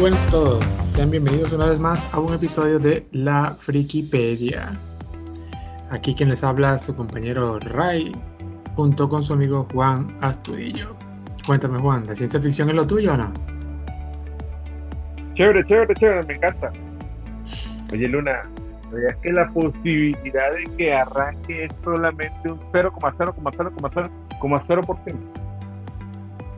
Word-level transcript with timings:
buenas 0.00 0.26
a 0.28 0.30
todos. 0.30 0.64
Sean 0.94 1.10
bienvenidos 1.10 1.52
una 1.52 1.66
vez 1.66 1.78
más 1.78 2.08
a 2.14 2.20
un 2.20 2.32
episodio 2.32 2.78
de 2.78 3.06
La 3.12 3.54
Frikipedia. 3.60 4.72
Aquí 5.90 6.14
quien 6.14 6.30
les 6.30 6.42
habla 6.42 6.76
es 6.76 6.82
su 6.82 6.96
compañero 6.96 7.58
Ray, 7.58 8.10
junto 8.76 9.10
con 9.10 9.22
su 9.22 9.34
amigo 9.34 9.68
Juan 9.74 10.16
Astudillo. 10.22 10.96
Cuéntame 11.44 11.78
Juan, 11.80 12.04
¿la 12.06 12.14
ciencia 12.14 12.40
ficción 12.40 12.70
es 12.70 12.76
lo 12.76 12.86
tuyo 12.86 13.12
o 13.12 13.16
no? 13.18 13.30
Chévere, 15.34 15.66
chévere, 15.66 15.94
chévere, 15.94 16.22
me 16.26 16.36
encanta. 16.36 16.72
Oye 17.92 18.08
Luna, 18.08 18.48
¿sabías 18.90 19.16
que 19.18 19.32
la 19.32 19.50
posibilidad 19.50 20.50
de 20.52 20.64
que 20.78 20.94
arranque 20.94 21.64
es 21.64 21.74
solamente 21.84 22.50
un 22.50 22.58
0,0,0,0,0%? 22.72 25.14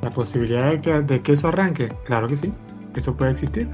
¿La 0.01 0.11
posibilidad 0.11 0.71
de 0.71 0.80
que, 0.80 1.01
de 1.01 1.23
que 1.23 1.33
eso 1.33 1.49
arranque? 1.49 1.93
Claro 2.05 2.29
que 2.29 2.37
sí, 2.37 2.52
eso 3.01 3.16
puede 3.16 3.32
existir. 3.32 3.69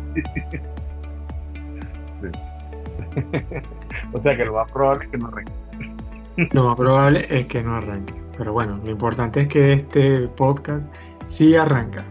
o 4.12 4.20
sea 4.22 4.36
que 4.36 4.44
lo 4.44 4.54
más 4.54 4.70
probable 4.72 5.04
es 5.04 5.10
que 5.10 5.18
no 5.18 5.26
arranque. 5.28 5.52
Lo 6.52 6.64
más 6.64 6.76
probable 6.76 7.26
es 7.30 7.46
que 7.46 7.62
no 7.62 7.74
arranque. 7.74 8.14
Pero 8.36 8.52
bueno, 8.52 8.78
lo 8.84 8.90
importante 8.92 9.40
es 9.40 9.48
que 9.48 9.72
este 9.72 10.28
podcast 10.28 10.86
sí 11.26 11.56
arranca. 11.56 12.04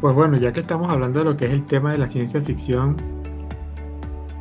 Pues 0.00 0.14
bueno, 0.14 0.36
ya 0.36 0.52
que 0.52 0.60
estamos 0.60 0.92
hablando 0.92 1.18
de 1.18 1.24
lo 1.24 1.36
que 1.36 1.46
es 1.46 1.50
el 1.50 1.66
tema 1.66 1.90
de 1.90 1.98
la 1.98 2.06
ciencia 2.06 2.40
ficción, 2.40 2.96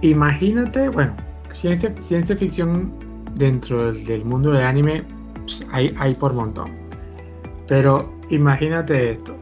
imagínate, 0.02 0.90
bueno, 0.90 1.16
ciencia, 1.54 1.92
ciencia 2.00 2.38
ficción 2.38 2.94
dentro 3.34 3.94
del, 3.94 4.24
mundo 4.24 4.52
del 4.52 4.64
anime 4.64 5.04
pues, 5.38 5.66
hay, 5.72 5.92
hay 5.98 6.14
por 6.14 6.34
montón. 6.34 6.70
Pero 7.68 8.14
imagínate 8.30 9.14
esto, 9.14 9.36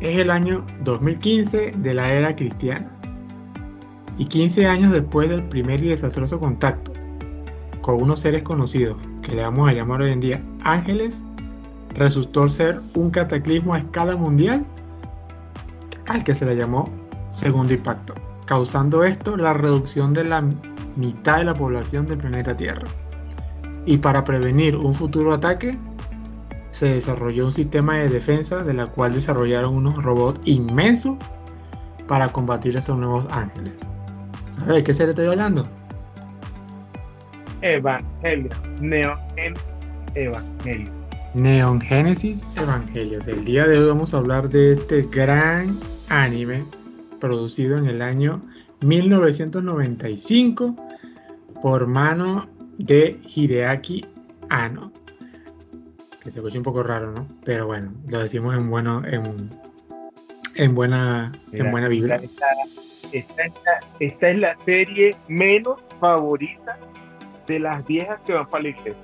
es 0.00 0.18
el 0.18 0.30
año 0.30 0.64
2015 0.84 1.72
de 1.76 1.94
la 1.94 2.12
era 2.12 2.36
cristiana 2.36 2.90
y 4.16 4.26
15 4.26 4.66
años 4.66 4.92
después 4.92 5.28
del 5.28 5.42
primer 5.44 5.82
y 5.82 5.88
desastroso 5.88 6.38
contacto 6.38 6.92
con 7.80 8.02
unos 8.02 8.20
seres 8.20 8.42
conocidos 8.42 8.96
que 9.22 9.34
le 9.34 9.42
vamos 9.42 9.68
a 9.68 9.72
llamar 9.72 10.02
hoy 10.02 10.12
en 10.12 10.20
día 10.20 10.40
ángeles, 10.62 11.22
resultó 11.94 12.48
ser 12.48 12.80
un 12.94 13.10
cataclismo 13.10 13.74
a 13.74 13.78
escala 13.78 14.16
mundial 14.16 14.64
al 16.06 16.24
que 16.24 16.34
se 16.34 16.44
le 16.44 16.56
llamó 16.56 16.84
segundo 17.30 17.72
impacto, 17.72 18.14
causando 18.46 19.04
esto 19.04 19.36
la 19.36 19.52
reducción 19.52 20.12
de 20.14 20.24
la 20.24 20.44
mitad 20.96 21.38
de 21.38 21.44
la 21.44 21.54
población 21.54 22.06
del 22.06 22.18
planeta 22.18 22.56
Tierra. 22.56 22.84
Y 23.86 23.98
para 23.98 24.24
prevenir 24.24 24.76
un 24.76 24.94
futuro 24.94 25.32
ataque, 25.32 25.76
se 26.78 26.86
desarrolló 26.86 27.46
un 27.46 27.52
sistema 27.52 27.98
de 27.98 28.08
defensa 28.08 28.62
de 28.62 28.72
la 28.72 28.86
cual 28.86 29.12
desarrollaron 29.12 29.74
unos 29.74 30.00
robots 30.00 30.40
inmensos 30.44 31.16
para 32.06 32.28
combatir 32.28 32.76
estos 32.76 32.96
nuevos 32.96 33.26
ángeles. 33.32 33.74
¿Sabes 34.56 34.76
de 34.76 34.84
qué 34.84 34.94
se 34.94 35.04
le 35.04 35.10
estoy 35.10 35.26
hablando? 35.26 35.64
Evangelio, 37.62 38.50
Neon 38.80 39.18
Evangelio. 40.14 40.92
Neon 41.34 41.80
Genesis 41.80 42.42
Evangelios. 42.54 43.26
El 43.26 43.44
día 43.44 43.66
de 43.66 43.80
hoy 43.80 43.88
vamos 43.88 44.14
a 44.14 44.18
hablar 44.18 44.48
de 44.48 44.74
este 44.74 45.02
gran 45.02 45.76
anime 46.10 46.64
producido 47.18 47.76
en 47.76 47.86
el 47.86 48.02
año 48.02 48.40
1995 48.82 50.76
por 51.60 51.88
mano 51.88 52.48
de 52.78 53.20
Hideaki 53.26 54.06
Anno. 54.48 54.92
Que 56.28 56.32
se 56.32 56.40
escucha 56.40 56.58
un 56.58 56.64
poco 56.64 56.82
raro, 56.82 57.10
¿no? 57.10 57.26
Pero 57.42 57.66
bueno, 57.66 57.90
lo 58.06 58.18
decimos 58.18 58.54
en 58.54 58.68
bueno, 58.68 59.02
en, 59.06 59.48
en 60.56 60.74
buena, 60.74 61.32
en 61.52 61.70
buena 61.70 61.88
vibra. 61.88 62.16
Esta, 62.16 63.40
esta, 63.98 64.28
es 64.28 64.38
la 64.38 64.54
serie 64.66 65.16
menos 65.26 65.82
favorita 65.98 66.78
de 67.46 67.60
las 67.60 67.82
viejas 67.86 68.20
que 68.26 68.34
van 68.34 68.46
para 68.46 68.64
la 68.64 68.68
iglesia. 68.68 69.02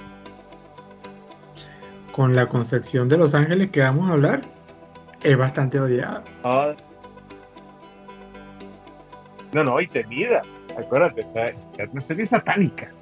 Con 2.12 2.36
la 2.36 2.46
concepción 2.46 3.08
de 3.08 3.16
los 3.16 3.34
ángeles 3.34 3.70
que 3.70 3.80
vamos 3.80 4.10
a 4.10 4.12
hablar, 4.12 4.42
es 5.22 5.38
bastante 5.38 5.80
odiada. 5.80 6.22
Ah. 6.42 6.74
No, 9.54 9.64
no, 9.64 9.80
y 9.80 9.86
temida. 9.86 10.42
Acuérdate, 10.76 11.22
es 11.78 11.88
una 11.90 12.00
serie 12.02 12.26
satánica. 12.26 12.92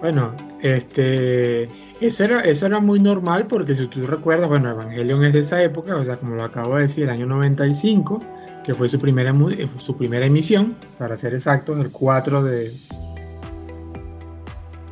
Bueno, 0.00 0.34
este, 0.60 1.64
eso 2.00 2.24
era, 2.24 2.40
eso 2.40 2.66
era 2.66 2.80
muy 2.80 3.00
normal 3.00 3.46
porque 3.46 3.74
si 3.74 3.86
tú 3.86 4.02
recuerdas, 4.02 4.48
bueno, 4.48 4.70
Evangelion 4.70 5.24
es 5.24 5.32
de 5.32 5.40
esa 5.40 5.62
época, 5.62 5.96
o 5.96 6.04
sea, 6.04 6.16
como 6.16 6.34
lo 6.34 6.44
acabo 6.44 6.76
de 6.76 6.82
decir, 6.82 7.04
el 7.04 7.10
año 7.10 7.26
95, 7.26 8.18
que 8.64 8.74
fue 8.74 8.88
su 8.88 8.98
primera, 8.98 9.34
su 9.78 9.96
primera 9.96 10.26
emisión, 10.26 10.76
para 10.98 11.16
ser 11.16 11.34
exactos, 11.34 11.78
el 11.80 11.90
4 11.90 12.42
de, 12.42 12.72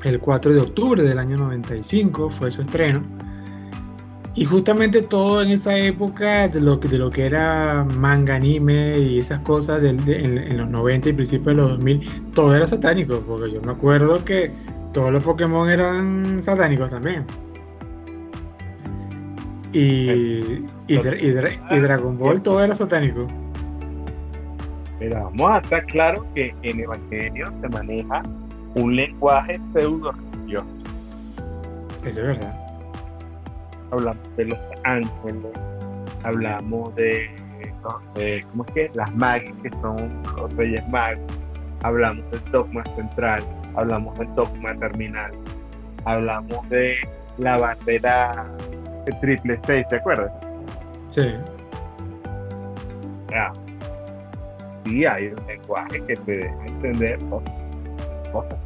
el 0.05 0.21
4 0.21 0.55
de 0.55 0.61
octubre 0.61 1.03
del 1.03 1.19
año 1.19 1.37
95 1.37 2.31
fue 2.31 2.51
su 2.51 2.63
estreno. 2.63 3.03
Y 4.37 4.45
justamente 4.45 5.01
todo 5.03 5.43
en 5.43 5.51
esa 5.51 5.77
época 5.79 6.49
de 6.49 6.61
lo, 6.61 6.77
de 6.77 6.99
lo 6.99 7.09
que 7.09 7.25
era 7.27 7.87
manga, 7.97 8.35
anime 8.35 8.99
y 8.99 9.19
esas 9.21 9.39
cosas 9.41 9.83
en, 9.85 10.57
los 10.57 10.69
90 10.69 11.11
y 11.11 11.13
principios 11.13 11.47
de 11.47 11.55
los 11.55 11.71
2000, 11.71 12.33
todo 12.33 12.55
era 12.55 12.67
satánico, 12.67 13.21
porque 13.21 13.53
yo 13.53 13.63
me 13.63 13.71
acuerdo 13.71 14.25
que 14.25 14.51
todos 14.93 15.13
los 15.13 15.23
Pokémon 15.23 15.71
eran 15.71 16.43
satánicos 16.43 16.91
también. 16.91 17.25
Y, 19.73 20.65
y, 20.89 20.97
Dragon 20.97 22.19
Ball 22.19 22.43
todo 22.43 22.63
era 22.63 22.75
satánico. 22.75 23.27
Pero 24.99 25.25
vamos 25.25 25.51
a 25.51 25.59
estar 25.59 25.87
claro 25.87 26.27
que 26.35 26.55
en 26.63 26.81
Evangelio 26.81 27.47
se 27.61 27.69
maneja 27.69 28.23
un 28.77 28.97
lenguaje 28.97 29.55
pseudo 29.73 30.13
religioso. 30.33 30.67
Eso 32.05 32.21
es 32.21 32.27
verdad. 32.27 32.64
Hablamos 33.95 34.37
de 34.37 34.45
los 34.47 34.59
ángeles, 34.83 35.53
hablamos 36.25 36.93
de, 36.97 37.31
¿cómo 38.51 38.65
es 38.65 38.73
que? 38.73 38.91
Las 38.95 39.15
magis, 39.15 39.55
que 39.63 39.71
son 39.81 40.21
los 40.37 40.53
reyes 40.57 40.87
magos, 40.89 41.23
hablamos 41.83 42.29
del 42.33 42.51
dogma 42.51 42.83
central, 42.97 43.41
hablamos 43.77 44.19
del 44.19 44.35
dogma 44.35 44.75
terminal, 44.81 45.31
hablamos 46.07 46.69
de 46.71 46.97
la 47.39 47.57
bandera 47.57 48.33
triple 49.21 49.61
6, 49.65 49.87
¿te 49.89 49.97
acuerdas? 49.97 50.33
Sí. 51.11 51.37
Ya. 53.31 53.53
Sí, 54.85 55.07
hay 55.07 55.29
un 55.29 55.47
lenguaje 55.47 56.05
que 56.05 56.17
te 56.17 56.37
deja 56.39 56.67
entender 56.67 57.19
cosas. 57.29 58.59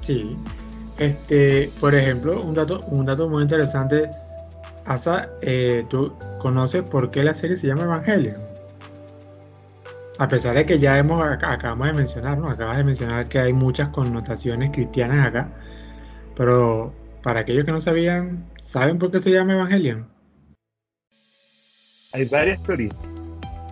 Sí. 0.00 0.34
Este, 1.00 1.70
por 1.80 1.94
ejemplo, 1.94 2.42
un 2.42 2.52
dato, 2.52 2.80
un 2.88 3.06
dato 3.06 3.26
muy 3.26 3.42
interesante. 3.42 4.10
Asa, 4.84 5.30
eh, 5.40 5.86
¿tú 5.88 6.14
conoces 6.40 6.82
por 6.82 7.10
qué 7.10 7.24
la 7.24 7.32
serie 7.32 7.56
se 7.56 7.68
llama 7.68 7.84
Evangelio? 7.84 8.34
A 10.18 10.28
pesar 10.28 10.56
de 10.56 10.66
que 10.66 10.78
ya 10.78 10.98
hemos, 10.98 11.24
acabamos 11.24 11.86
de 11.86 11.94
mencionar, 11.94 12.36
¿no? 12.36 12.50
Acabas 12.50 12.76
de 12.76 12.84
mencionar 12.84 13.26
que 13.30 13.38
hay 13.38 13.54
muchas 13.54 13.88
connotaciones 13.88 14.72
cristianas 14.72 15.26
acá. 15.26 15.48
Pero 16.36 16.92
para 17.22 17.40
aquellos 17.40 17.64
que 17.64 17.72
no 17.72 17.80
sabían, 17.80 18.44
¿saben 18.60 18.98
por 18.98 19.10
qué 19.10 19.20
se 19.20 19.30
llama 19.30 19.54
Evangelion? 19.54 20.06
Hay 22.12 22.26
varias 22.26 22.62
teorías. 22.62 22.94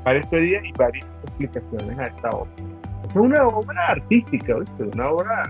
Varias 0.02 0.30
teorías 0.30 0.64
y 0.64 0.72
varias 0.72 1.06
explicaciones 1.24 1.98
a 1.98 2.04
esta 2.04 2.30
obra. 2.30 2.50
Es 3.06 3.14
una 3.14 3.46
obra 3.46 3.86
artística, 3.88 4.54
¿viste? 4.54 4.82
Una 4.82 5.10
obra 5.10 5.42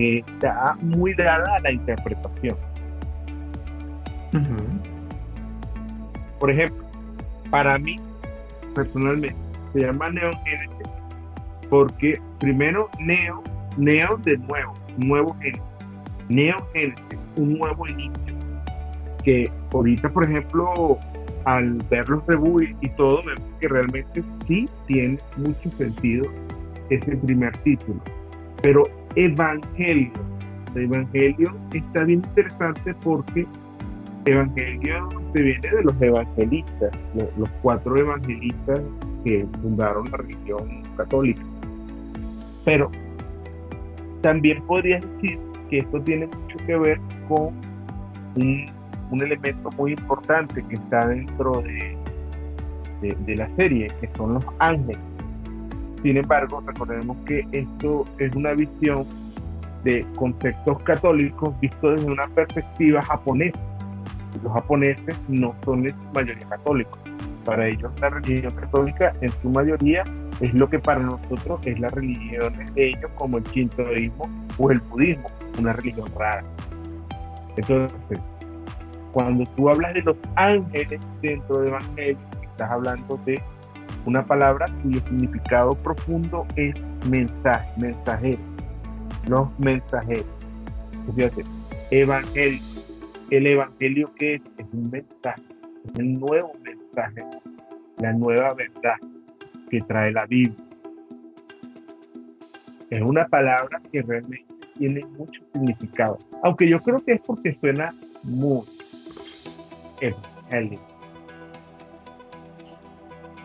que 0.00 0.12
está 0.20 0.78
muy 0.80 1.12
dada 1.12 1.44
a 1.56 1.60
la 1.60 1.74
interpretación. 1.74 2.56
Por 6.38 6.50
ejemplo, 6.50 6.86
para 7.50 7.78
mí, 7.78 7.96
personalmente, 8.74 9.36
se 9.74 9.80
llama 9.80 10.08
Neon 10.08 10.32
Genesis 10.44 10.88
porque 11.68 12.14
primero 12.38 12.88
Neo, 12.98 13.42
Neo 13.76 14.16
de 14.24 14.38
nuevo, 14.38 14.72
nuevo 14.96 15.36
Genesis. 15.38 15.62
Neo 16.30 16.56
Genesis, 16.72 17.20
un 17.36 17.58
nuevo 17.58 17.86
inicio. 17.86 18.34
Que 19.22 19.52
ahorita, 19.70 20.08
por 20.08 20.26
ejemplo, 20.26 20.98
al 21.44 21.74
ver 21.90 22.08
los 22.08 22.26
reboots 22.26 22.74
y 22.80 22.88
todo, 22.90 23.22
vemos 23.22 23.52
que 23.60 23.68
realmente 23.68 24.24
sí 24.46 24.64
tiene 24.86 25.18
mucho 25.36 25.70
sentido 25.70 26.24
ese 26.88 27.16
primer 27.16 27.54
título. 27.58 28.00
Pero 28.62 28.84
Evangelio. 29.14 30.12
Evangelio 30.74 31.56
está 31.72 32.04
bien 32.04 32.22
interesante 32.24 32.94
porque 33.02 33.46
Evangelio 34.24 35.08
se 35.32 35.42
viene 35.42 35.68
de 35.68 35.82
los 35.82 36.02
evangelistas, 36.02 36.90
los, 37.36 37.48
cuatro 37.62 37.96
evangelistas 37.98 38.80
que 39.24 39.46
fundaron 39.62 40.04
la 40.10 40.18
religión 40.18 40.82
católica. 40.96 41.42
Pero 42.64 42.90
también 44.20 44.62
podría 44.66 45.00
decir 45.00 45.38
que 45.68 45.78
esto 45.78 46.00
tiene 46.02 46.26
mucho 46.26 46.56
que 46.66 46.76
ver 46.76 47.00
con 47.28 47.54
un 48.36 48.66
un 49.10 49.22
elemento 49.22 49.70
muy 49.76 49.92
importante 49.92 50.64
que 50.66 50.74
está 50.74 51.06
dentro 51.08 51.52
de, 51.62 51.96
de, 53.00 53.36
la 53.36 53.48
serie, 53.56 53.88
que 54.00 54.08
son 54.16 54.34
los 54.34 54.44
ángeles. 54.58 54.98
Sin 56.02 56.16
embargo, 56.16 56.62
recordemos 56.66 57.16
que 57.26 57.46
esto 57.52 58.04
es 58.18 58.34
una 58.34 58.52
visión 58.52 59.04
de 59.84 60.06
conceptos 60.16 60.82
católicos 60.82 61.58
visto 61.60 61.90
desde 61.90 62.10
una 62.10 62.24
perspectiva 62.34 63.02
japonesa. 63.02 63.58
Los 64.42 64.52
japoneses 64.52 65.16
no 65.28 65.54
son 65.64 65.86
en 65.86 65.94
mayoría 66.14 66.48
católicos. 66.48 66.98
Para 67.44 67.66
ellos 67.68 67.90
la 68.00 68.10
religión 68.10 68.54
católica 68.54 69.12
en 69.20 69.28
su 69.42 69.50
mayoría 69.50 70.04
es 70.40 70.54
lo 70.54 70.68
que 70.68 70.78
para 70.78 71.00
nosotros 71.00 71.60
es 71.66 71.78
la 71.80 71.88
religión 71.88 72.52
de 72.74 72.88
ellos 72.88 73.10
como 73.16 73.38
el 73.38 73.44
shintoísmo 73.44 74.24
o 74.58 74.70
el 74.70 74.80
budismo, 74.80 75.26
una 75.58 75.72
religión 75.72 76.08
rara. 76.16 76.44
Entonces, 77.56 78.18
cuando 79.12 79.44
tú 79.56 79.68
hablas 79.68 79.94
de 79.94 80.02
los 80.02 80.16
ángeles 80.36 81.00
dentro 81.20 81.60
de 81.60 81.68
Evangelio, 81.68 82.18
estás 82.42 82.70
hablando 82.70 83.20
de 83.26 83.42
una 84.06 84.24
palabra 84.24 84.66
cuyo 84.82 85.00
significado 85.00 85.72
profundo 85.72 86.46
es 86.56 86.74
mensaje, 87.08 87.68
mensajero, 87.80 88.38
los 89.28 89.58
mensajeros. 89.58 90.26
Evangelio. 91.90 92.60
El 93.30 93.46
evangelio 93.46 94.12
que 94.14 94.34
es, 94.34 94.42
es 94.58 94.66
un 94.72 94.90
mensaje, 94.90 95.42
es 95.84 95.98
el 95.98 96.18
nuevo 96.18 96.52
mensaje, 96.62 97.24
la 97.98 98.12
nueva 98.12 98.54
verdad 98.54 98.96
que 99.70 99.80
trae 99.82 100.12
la 100.12 100.26
Biblia. 100.26 100.64
Es 102.90 103.00
una 103.02 103.26
palabra 103.28 103.80
que 103.92 104.02
realmente 104.02 104.46
tiene 104.76 105.04
mucho 105.16 105.40
significado, 105.52 106.18
aunque 106.42 106.68
yo 106.68 106.80
creo 106.80 106.98
que 107.04 107.12
es 107.12 107.20
porque 107.20 107.56
suena 107.60 107.94
muy 108.24 108.62
evangélico. 110.00 110.89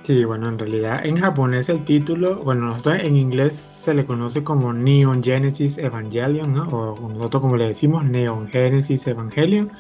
Sí, 0.06 0.24
bueno, 0.24 0.50
en 0.50 0.60
realidad 0.60 1.04
en 1.04 1.18
japonés 1.18 1.68
el 1.68 1.84
título, 1.84 2.36
bueno, 2.44 2.78
en 2.86 3.18
inglés 3.18 3.56
se 3.56 3.92
le 3.92 4.06
conoce 4.06 4.44
como 4.44 4.72
Neon 4.72 5.24
Genesis 5.24 5.80
Evangelion, 5.80 6.54
¿no? 6.54 6.70
o 6.70 7.10
nosotros 7.10 7.42
como 7.42 7.58
le 7.58 7.70
decimos 7.70 8.06
Neon 8.06 8.48
Genesis 8.50 9.08
Evangelion. 9.08 9.72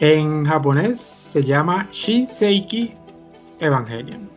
En 0.00 0.44
japonés 0.44 1.00
se 1.00 1.44
llama 1.44 1.88
Shinseiki 1.92 2.94
Evangelion. 3.60 4.28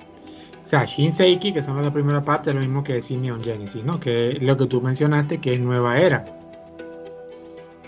O 0.63 0.68
sea, 0.68 0.86
Shinseiki, 0.86 1.51
que 1.51 1.63
son 1.63 1.81
las 1.81 1.92
primera 1.92 2.21
parte, 2.21 2.51
es 2.51 2.56
lo 2.56 2.62
mismo 2.62 2.83
que 2.83 2.94
decir 2.94 3.18
Neon 3.18 3.44
Genesis, 3.44 3.83
¿no? 3.83 4.00
Que 4.00 4.33
es 4.33 4.44
lo 4.44 4.56
que 4.56 4.68
tú 4.68 4.81
mencionaste, 4.81 5.42
que 5.42 5.56
es 5.56 5.59
nueva 5.59 5.98
era 5.98 6.25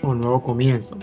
o 0.02 0.16
nuevo 0.16 0.42
comienzo. 0.42 0.96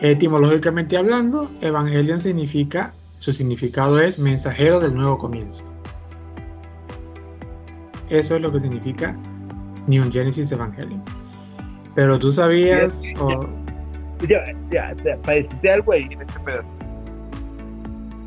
Etimológicamente 0.00 0.96
hablando, 0.96 1.50
Evangelion 1.62 2.20
significa 2.20 2.94
su 3.24 3.32
significado 3.32 3.98
es 3.98 4.18
mensajero 4.18 4.78
del 4.78 4.94
nuevo 4.94 5.16
comienzo. 5.16 5.64
Eso 8.10 8.36
es 8.36 8.42
lo 8.42 8.52
que 8.52 8.60
significa 8.60 9.16
Neon 9.86 10.12
Genesis 10.12 10.52
Evangelion. 10.52 11.02
Pero 11.94 12.18
tú 12.18 12.30
sabías. 12.30 13.00
Ya, 14.28 14.44
ya, 14.70 14.94
ya, 15.02 15.16
para 15.22 15.36
decirte 15.38 15.70
algo 15.70 15.92
ahí 15.92 16.02
en 16.10 16.20
este 16.20 16.38
pedazo. 16.40 16.68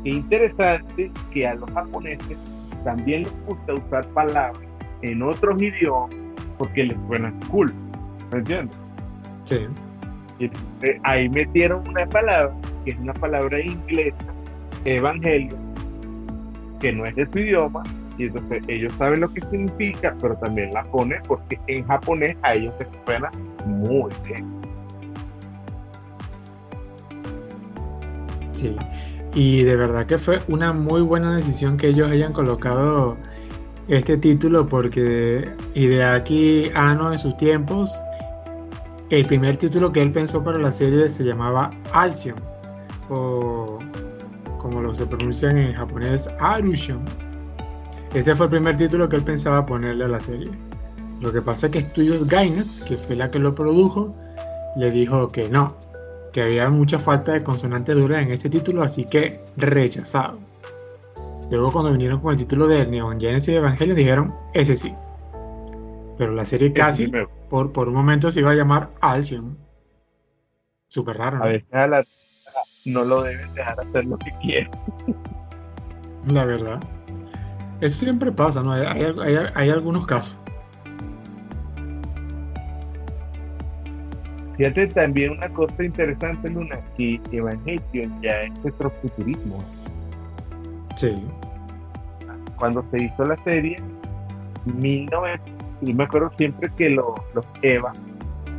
Qué 0.02 0.10
interesante 0.10 1.12
que 1.30 1.46
a 1.46 1.54
los 1.54 1.70
japoneses 1.70 2.38
también 2.82 3.22
les 3.22 3.46
gusta 3.46 3.74
usar 3.74 4.04
palabras 4.08 4.60
en 5.02 5.22
otros 5.22 5.62
idiomas 5.62 6.10
porque 6.58 6.86
les 6.86 6.98
suenan 7.06 7.38
cool. 7.52 7.72
¿Me 8.32 8.38
entiendes? 8.38 8.76
Sí. 9.44 9.68
Y, 10.40 10.50
ahí 11.04 11.28
metieron 11.28 11.86
una 11.88 12.04
palabra 12.06 12.52
que 12.84 12.90
es 12.90 12.98
una 12.98 13.14
palabra 13.14 13.60
inglesa 13.60 14.34
evangelio, 14.84 15.56
que 16.80 16.92
no 16.92 17.04
es 17.04 17.14
de 17.16 17.26
su 17.30 17.38
idioma, 17.38 17.82
y 18.18 18.24
entonces 18.24 18.62
ellos 18.68 18.92
saben 18.98 19.20
lo 19.20 19.32
que 19.32 19.40
significa, 19.42 20.14
pero 20.20 20.36
también 20.36 20.70
la 20.72 20.82
ponen 20.84 21.20
porque 21.26 21.58
en 21.68 21.86
japonés 21.86 22.36
a 22.42 22.54
ellos 22.54 22.74
se 22.78 22.86
suena 23.06 23.30
muy 23.64 24.10
bien. 24.24 24.44
Sí, 28.52 28.76
y 29.34 29.62
de 29.62 29.76
verdad 29.76 30.06
que 30.06 30.18
fue 30.18 30.40
una 30.48 30.72
muy 30.72 31.00
buena 31.00 31.36
decisión 31.36 31.76
que 31.76 31.88
ellos 31.88 32.10
hayan 32.10 32.32
colocado 32.32 33.16
este 33.86 34.16
título 34.16 34.68
porque 34.68 35.48
Hideaki 35.74 36.72
Anno 36.74 37.12
en 37.12 37.20
sus 37.20 37.36
tiempos, 37.36 37.90
el 39.10 39.24
primer 39.26 39.56
título 39.56 39.92
que 39.92 40.02
él 40.02 40.10
pensó 40.10 40.42
para 40.42 40.58
la 40.58 40.72
serie 40.72 41.08
se 41.08 41.22
llamaba 41.22 41.70
Alcyon 41.92 42.36
o 43.08 43.78
como 44.78 44.90
lo 44.90 44.94
se 44.94 45.06
pronuncian 45.06 45.58
en 45.58 45.74
japonés, 45.74 46.28
Arushon. 46.38 47.04
Ese 48.14 48.36
fue 48.36 48.46
el 48.46 48.50
primer 48.50 48.76
título 48.76 49.08
que 49.08 49.16
él 49.16 49.24
pensaba 49.24 49.66
ponerle 49.66 50.04
a 50.04 50.08
la 50.08 50.20
serie. 50.20 50.48
Lo 51.20 51.32
que 51.32 51.42
pasa 51.42 51.66
es 51.66 51.72
que 51.72 51.80
Studios 51.80 52.28
Gainax, 52.28 52.82
que 52.82 52.96
fue 52.96 53.16
la 53.16 53.28
que 53.28 53.40
lo 53.40 53.56
produjo, 53.56 54.14
le 54.76 54.92
dijo 54.92 55.30
que 55.32 55.48
no, 55.48 55.76
que 56.32 56.42
había 56.42 56.70
mucha 56.70 57.00
falta 57.00 57.32
de 57.32 57.42
consonante 57.42 57.92
dura 57.92 58.22
en 58.22 58.30
ese 58.30 58.48
título, 58.48 58.84
así 58.84 59.04
que 59.04 59.40
rechazado. 59.56 60.38
Luego 61.50 61.72
cuando 61.72 61.90
vinieron 61.90 62.20
con 62.20 62.34
el 62.34 62.38
título 62.38 62.68
de 62.68 62.86
Neon 62.86 63.20
Genesis 63.20 63.56
Evangelion 63.56 63.96
dijeron, 63.96 64.34
ese 64.54 64.76
sí. 64.76 64.94
Pero 66.18 66.34
la 66.34 66.44
serie 66.44 66.72
casi, 66.72 67.10
por, 67.50 67.72
por 67.72 67.88
un 67.88 67.94
momento 67.94 68.30
se 68.30 68.38
iba 68.38 68.52
a 68.52 68.54
llamar 68.54 68.90
Alcyon. 69.00 69.58
Súper 70.86 71.18
raro. 71.18 71.38
¿no? 71.38 71.44
A 71.44 71.48
veces 71.48 71.66
a 71.72 71.88
la, 71.88 72.04
no 72.88 73.04
lo 73.04 73.22
deben 73.22 73.52
dejar 73.54 73.80
hacer 73.80 74.04
lo 74.06 74.18
que 74.18 74.32
quieren. 74.42 74.70
La 76.26 76.44
verdad. 76.44 76.80
Eso 77.80 77.98
siempre 77.98 78.32
pasa, 78.32 78.62
¿no? 78.62 78.72
Hay, 78.72 78.86
hay, 79.54 79.70
algunos 79.70 80.06
casos. 80.06 80.36
Fíjate 84.56 84.88
también 84.88 85.32
una 85.32 85.48
cosa 85.50 85.84
interesante, 85.84 86.50
Luna, 86.50 86.80
que 86.96 87.20
Evangelion 87.30 88.20
ya 88.20 88.42
es 88.42 88.62
retrofuturismo. 88.64 89.62
Sí. 90.96 91.14
Cuando 92.56 92.84
se 92.90 93.04
hizo 93.04 93.24
la 93.24 93.36
serie, 93.44 93.76
1900, 94.64 95.40
y 95.82 95.94
me 95.94 96.02
acuerdo 96.02 96.32
siempre 96.36 96.68
que 96.76 96.90
los, 96.90 97.14
los 97.34 97.46
Eva, 97.62 97.92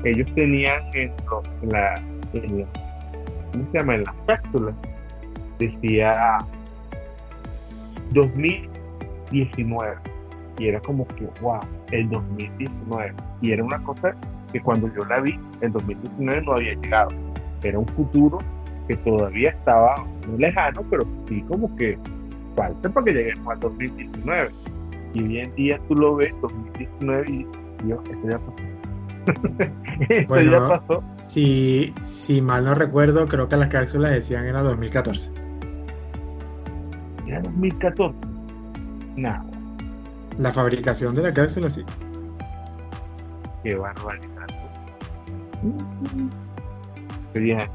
ellos 0.06 0.28
tenían 0.36 0.82
en, 0.94 1.12
la, 1.64 1.96
en 2.32 2.62
la 2.62 2.68
¿cómo 3.52 3.66
se 3.72 3.78
llama? 3.78 3.96
En 3.96 4.04
las 4.04 4.16
cápsulas, 4.28 4.76
decía 5.58 6.38
2019. 8.12 9.96
Y 10.60 10.68
era 10.68 10.80
como 10.82 11.08
que, 11.08 11.28
wow, 11.42 11.60
el 11.92 12.10
2019. 12.10 13.14
Y 13.42 13.52
era 13.52 13.64
una 13.64 13.82
cosa 13.84 14.14
que 14.52 14.60
cuando 14.62 14.88
yo 14.94 15.02
la 15.08 15.22
vi, 15.22 15.40
el 15.62 15.72
2019 15.72 16.42
no 16.42 16.54
había 16.54 16.74
llegado. 16.74 17.10
Era 17.64 17.80
un 17.80 17.88
futuro 17.88 18.40
que 18.88 18.98
todavía 18.98 19.52
estaba 19.52 19.96
muy 20.28 20.40
lejano, 20.40 20.82
pero 20.90 21.04
sí 21.28 21.42
como 21.48 21.74
que 21.76 21.98
falta 22.56 22.90
para 22.90 23.06
que 23.06 23.14
lleguemos 23.14 23.48
al 23.54 23.60
2019. 23.60 24.50
Y 25.14 25.24
hoy 25.24 25.40
en 25.40 25.56
día 25.56 25.80
tú 25.88 25.96
lo 25.96 26.16
ves, 26.16 26.34
2019, 26.42 27.26
y 27.32 27.48
Dios, 27.84 28.00
esto 28.10 28.30
ya 28.30 28.38
pasó. 28.38 28.54
esto 30.10 30.40
ya 30.40 30.68
pasó. 30.68 31.04
Si, 31.30 31.94
si 32.04 32.42
mal 32.42 32.66
no 32.66 32.74
recuerdo, 32.74 33.28
creo 33.28 33.48
que 33.48 33.56
las 33.56 33.68
cápsulas 33.68 34.10
decían 34.10 34.48
era 34.48 34.64
2014. 34.64 35.30
¿Era 37.28 37.40
2014? 37.42 38.18
No. 39.16 39.46
La 40.40 40.52
fabricación 40.52 41.14
de 41.14 41.22
la 41.22 41.32
cápsula, 41.32 41.70
sí. 41.70 41.86
Qué 43.64 43.76
barbaridad. 43.76 44.48
Qué 47.36 47.40
bien. 47.40 47.70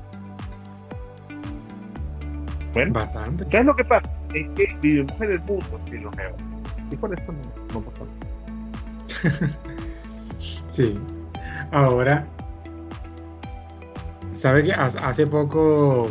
Bueno, 2.73 2.93
Bastante. 2.93 3.47
¿qué 3.51 3.59
es 3.59 3.65
lo 3.67 3.77
que 3.77 3.85
pasa? 3.85 4.11
Es 4.35 4.49
que 4.57 4.77
vivimos 4.83 5.15
en 5.21 5.31
el 5.31 5.41
mundo 5.43 5.81
geos. 6.17 6.35
Y 6.91 6.97
por 6.97 7.17
eso 7.17 7.33
no, 7.33 7.81
no 7.81 7.87
pasa 7.87 8.05
sí. 10.67 10.99
Ahora, 11.71 12.27
¿Sabe 14.45 14.63
que 14.63 14.73
hace 14.73 15.27
poco 15.27 16.03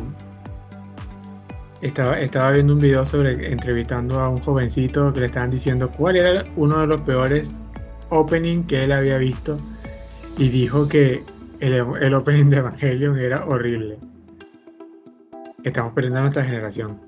estaba, 1.84 2.20
estaba 2.20 2.52
viendo 2.54 2.74
un 2.74 2.80
video 2.80 3.06
sobre 3.06 3.52
entrevistando 3.52 4.20
a 4.20 4.28
un 4.28 4.40
jovencito 4.40 5.14
que 5.14 5.20
le 5.20 5.26
estaban 5.28 5.52
diciendo 5.52 5.92
cuál 5.96 6.16
era 6.16 6.44
uno 6.56 6.80
de 6.80 6.88
los 6.88 7.00
peores 7.02 7.60
opening 8.10 8.64
que 8.64 8.86
él 8.86 8.92
había 8.92 9.20
visto 9.20 9.56
y 10.40 10.50
dijo 10.50 10.90
que 10.90 11.24
el, 11.60 12.14
opening 12.16 12.50
de 12.50 12.58
Evangelion 12.58 13.20
era 13.20 13.46
horrible. 13.46 14.00
Estamos 15.64 15.94
perdiendo 15.94 16.18
a 16.18 16.22
nuestra 16.24 16.44
generación. 16.44 17.00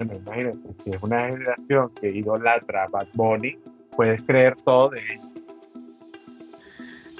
Bueno, 0.00 0.14
imagínate, 0.16 0.58
si 0.78 0.90
es 0.90 1.02
una 1.04 1.28
generación 1.28 1.92
que 2.00 2.10
idolatra 2.10 2.82
a 2.82 2.88
Bad 2.88 3.06
Bunny, 3.14 3.56
puedes 3.96 4.20
creer 4.24 4.56
todo 4.64 4.90
de 4.90 4.98
él. 4.98 5.27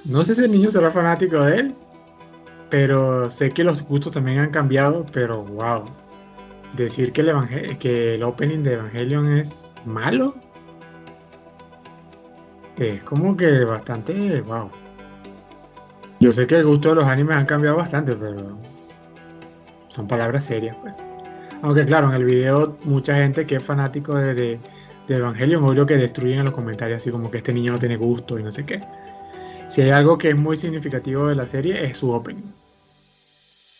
No 0.08 0.24
sé 0.24 0.34
si 0.34 0.42
el 0.42 0.50
niño 0.50 0.70
será 0.70 0.90
fanático 0.90 1.40
de 1.42 1.56
él. 1.56 1.74
pero 2.70 3.30
sé 3.30 3.50
que 3.50 3.64
los 3.64 3.82
gustos 3.82 4.12
también 4.12 4.38
han 4.40 4.50
cambiado, 4.50 5.06
pero 5.12 5.44
wow. 5.44 5.84
Decir 6.76 7.12
que 7.12 7.22
el, 7.22 7.78
que 7.78 8.14
el 8.16 8.22
opening 8.22 8.62
de 8.62 8.74
Evangelion 8.74 9.32
es 9.38 9.70
malo 9.84 10.34
es 12.76 13.02
como 13.04 13.36
que 13.36 13.64
bastante 13.64 14.40
wow. 14.42 14.70
Yo 16.20 16.32
sé 16.32 16.46
que 16.46 16.56
el 16.56 16.66
gusto 16.66 16.90
de 16.90 16.94
los 16.96 17.04
animes 17.04 17.36
han 17.36 17.46
cambiado 17.46 17.76
bastante, 17.76 18.14
pero 18.16 18.58
son 19.88 20.08
palabras 20.08 20.44
serias, 20.44 20.76
pues. 20.82 20.98
Aunque 21.62 21.84
claro, 21.84 22.08
en 22.10 22.16
el 22.16 22.24
video 22.24 22.76
mucha 22.84 23.16
gente 23.16 23.46
que 23.46 23.56
es 23.56 23.62
fanático 23.62 24.14
de, 24.14 24.34
de, 24.34 24.60
de 25.08 25.14
Evangelion, 25.14 25.64
obvio 25.64 25.86
que 25.86 25.96
destruyen 25.96 26.40
en 26.40 26.44
los 26.46 26.54
comentarios 26.54 27.00
así 27.02 27.10
como 27.10 27.30
que 27.30 27.38
este 27.38 27.52
niño 27.52 27.72
no 27.72 27.78
tiene 27.78 27.96
gusto 27.96 28.38
y 28.38 28.42
no 28.42 28.52
sé 28.52 28.64
qué. 28.64 28.82
Si 29.68 29.82
hay 29.82 29.90
algo 29.90 30.16
que 30.16 30.30
es 30.30 30.36
muy 30.36 30.56
significativo 30.56 31.26
de 31.26 31.34
la 31.34 31.46
serie 31.46 31.84
es 31.84 31.98
su 31.98 32.10
opening. 32.10 32.52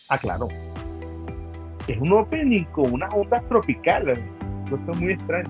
Ah, 0.09 0.17
claro. 0.17 0.47
Es 1.87 1.97
un 1.99 2.13
opening 2.13 2.63
con 2.65 2.93
unas 2.93 3.11
ondas 3.13 3.43
tropicales. 3.49 4.19
Es 4.67 4.97
muy 4.99 5.13
extraño. 5.13 5.49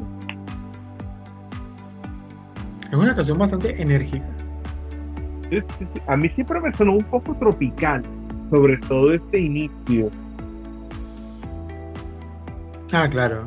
Es 2.90 2.94
una 2.94 3.14
canción 3.14 3.38
bastante 3.38 3.82
enérgica. 3.82 4.26
A 6.08 6.16
mí 6.16 6.30
siempre 6.30 6.60
me 6.62 6.74
sonó 6.74 6.94
un 6.94 7.04
poco 7.04 7.36
tropical, 7.36 8.02
sobre 8.50 8.78
todo 8.78 9.14
este 9.14 9.40
inicio. 9.40 10.10
Ah, 12.92 13.08
claro. 13.08 13.46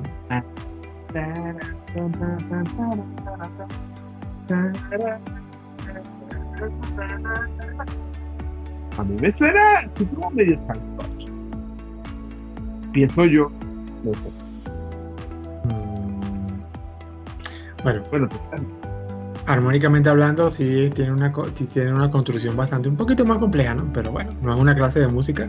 A 8.99 9.05
mí 9.05 9.17
me 9.21 9.33
suena 9.37 9.69
así 9.79 10.05
como 10.07 10.31
medio 10.31 10.59
santo. 10.67 11.07
Pienso 12.93 13.25
yo. 13.25 13.51
No 14.05 14.13
sé. 14.13 14.21
Mm. 15.65 16.21
Bueno, 17.83 18.03
bueno, 18.11 18.29
armónicamente 19.47 20.09
hablando, 20.09 20.51
sí 20.51 20.91
tiene 20.95 21.13
una, 21.13 21.33
tiene 21.73 21.93
una 21.93 22.11
construcción 22.11 22.57
bastante, 22.57 22.89
un 22.89 22.97
poquito 22.97 23.25
más 23.25 23.39
compleja, 23.39 23.75
¿no? 23.75 23.91
Pero 23.93 24.13
bueno, 24.13 24.31
no 24.43 24.55
es 24.55 24.61
una 24.61 24.75
clase 24.75 25.01
de 25.01 25.09
música. 25.09 25.49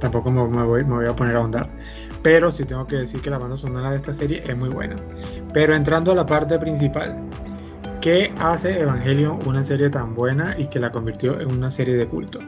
Tampoco 0.00 0.30
me, 0.30 0.62
voy, 0.62 0.84
me 0.84 0.94
voy 0.94 1.06
a 1.08 1.16
poner 1.16 1.36
a 1.36 1.40
ahondar. 1.40 1.68
Pero 2.22 2.50
sí 2.50 2.64
tengo 2.64 2.86
que 2.86 2.96
decir 2.96 3.20
que 3.20 3.30
la 3.30 3.38
banda 3.38 3.56
sonora 3.56 3.90
de 3.90 3.96
esta 3.96 4.12
serie 4.12 4.42
es 4.46 4.56
muy 4.56 4.68
buena. 4.68 4.96
Pero 5.52 5.74
entrando 5.74 6.12
a 6.12 6.14
la 6.14 6.26
parte 6.26 6.58
principal, 6.58 7.27
¿qué 8.00 8.32
hace 8.40 8.80
Evangelion 8.80 9.38
una 9.46 9.64
serie 9.64 9.90
tan 9.90 10.14
buena 10.14 10.54
y 10.58 10.66
que 10.68 10.78
la 10.78 10.92
convirtió 10.92 11.40
en 11.40 11.52
una 11.52 11.70
serie 11.70 11.94
de 11.94 12.06
culto? 12.06 12.40